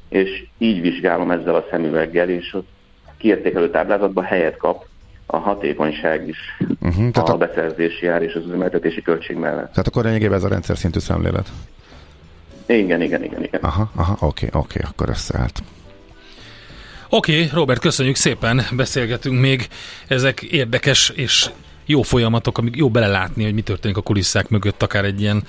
és 0.10 0.46
így 0.58 0.82
vizsgálom 0.82 1.32
ezzel 1.32 1.56
a 1.56 1.66
szemüveggel, 1.70 2.30
és 2.30 2.54
a 2.54 2.64
kiértékelő 3.18 3.70
táblázatban 3.70 4.24
helyet 4.24 4.58
kap 4.58 4.86
a 5.26 5.38
hatékonyság 5.38 6.28
is 6.28 6.38
uh-huh, 6.82 7.10
a, 7.14 7.32
a 7.32 7.38
beszerzési 7.38 8.08
ár 8.08 8.22
és 8.22 8.34
az 8.34 8.46
üzemeltetési 8.46 9.02
költség 9.02 9.38
mellett. 9.38 9.70
Tehát 9.72 9.88
akkor 9.88 10.04
lényegében 10.04 10.38
ez 10.38 10.44
a 10.44 10.48
rendszer 10.48 10.78
szintű 10.78 11.00
szemlélet. 11.00 11.50
Igen, 12.68 13.02
igen, 13.02 13.24
igen, 13.24 13.44
igen. 13.44 13.62
Aha, 13.62 13.92
aha, 13.96 14.18
oké, 14.20 14.50
oké, 14.52 14.80
akkor 14.84 15.10
összeállt. 15.10 15.64
Oké, 17.10 17.34
okay, 17.34 17.50
Robert, 17.54 17.80
köszönjük 17.80 18.16
szépen, 18.16 18.62
beszélgetünk 18.72 19.40
még. 19.40 19.68
Ezek 20.08 20.42
érdekes 20.42 21.10
és 21.10 21.50
jó 21.86 22.02
folyamatok, 22.02 22.58
amik 22.58 22.76
jó 22.76 22.90
belelátni, 22.90 23.44
hogy 23.44 23.54
mi 23.54 23.62
történik 23.62 23.98
a 23.98 24.02
kulisszák 24.02 24.50
mögött, 24.50 24.84
akár 24.84 25.06
egy 25.06 25.22
ilyen 25.22 25.44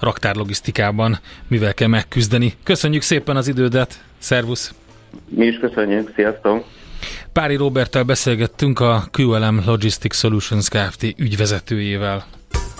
raktárlogisztikában, 0.00 1.18
mivel 1.48 1.74
kell 1.74 1.88
megküzdeni. 1.88 2.52
Köszönjük 2.62 3.02
szépen 3.02 3.36
az 3.36 3.48
idődet, 3.48 4.04
szervusz! 4.18 4.74
Mi 5.28 5.46
is 5.46 5.58
köszönjük, 5.58 6.12
sziasztok! 6.14 6.64
Pári 7.32 7.56
Roberttel 7.56 8.02
beszélgettünk 8.02 8.80
a 8.80 9.04
QLM 9.18 9.62
Logistics 9.66 10.14
Solutions 10.14 10.68
Kft. 10.68 11.02
ügyvezetőjével. 11.16 12.24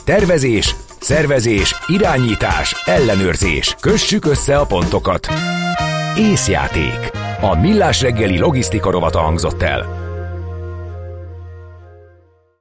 Tervezés, 0.05 0.75
szervezés, 1.03 1.75
irányítás, 1.87 2.83
ellenőrzés. 2.85 3.77
Kössük 3.81 4.27
össze 4.27 4.57
a 4.57 4.67
pontokat. 4.67 5.29
Észjáték. 6.19 7.11
A 7.41 7.61
millás 7.61 8.01
reggeli 8.01 8.39
logisztika 8.39 8.91
rovata 8.91 9.19
hangzott 9.19 9.63
el. 9.63 10.02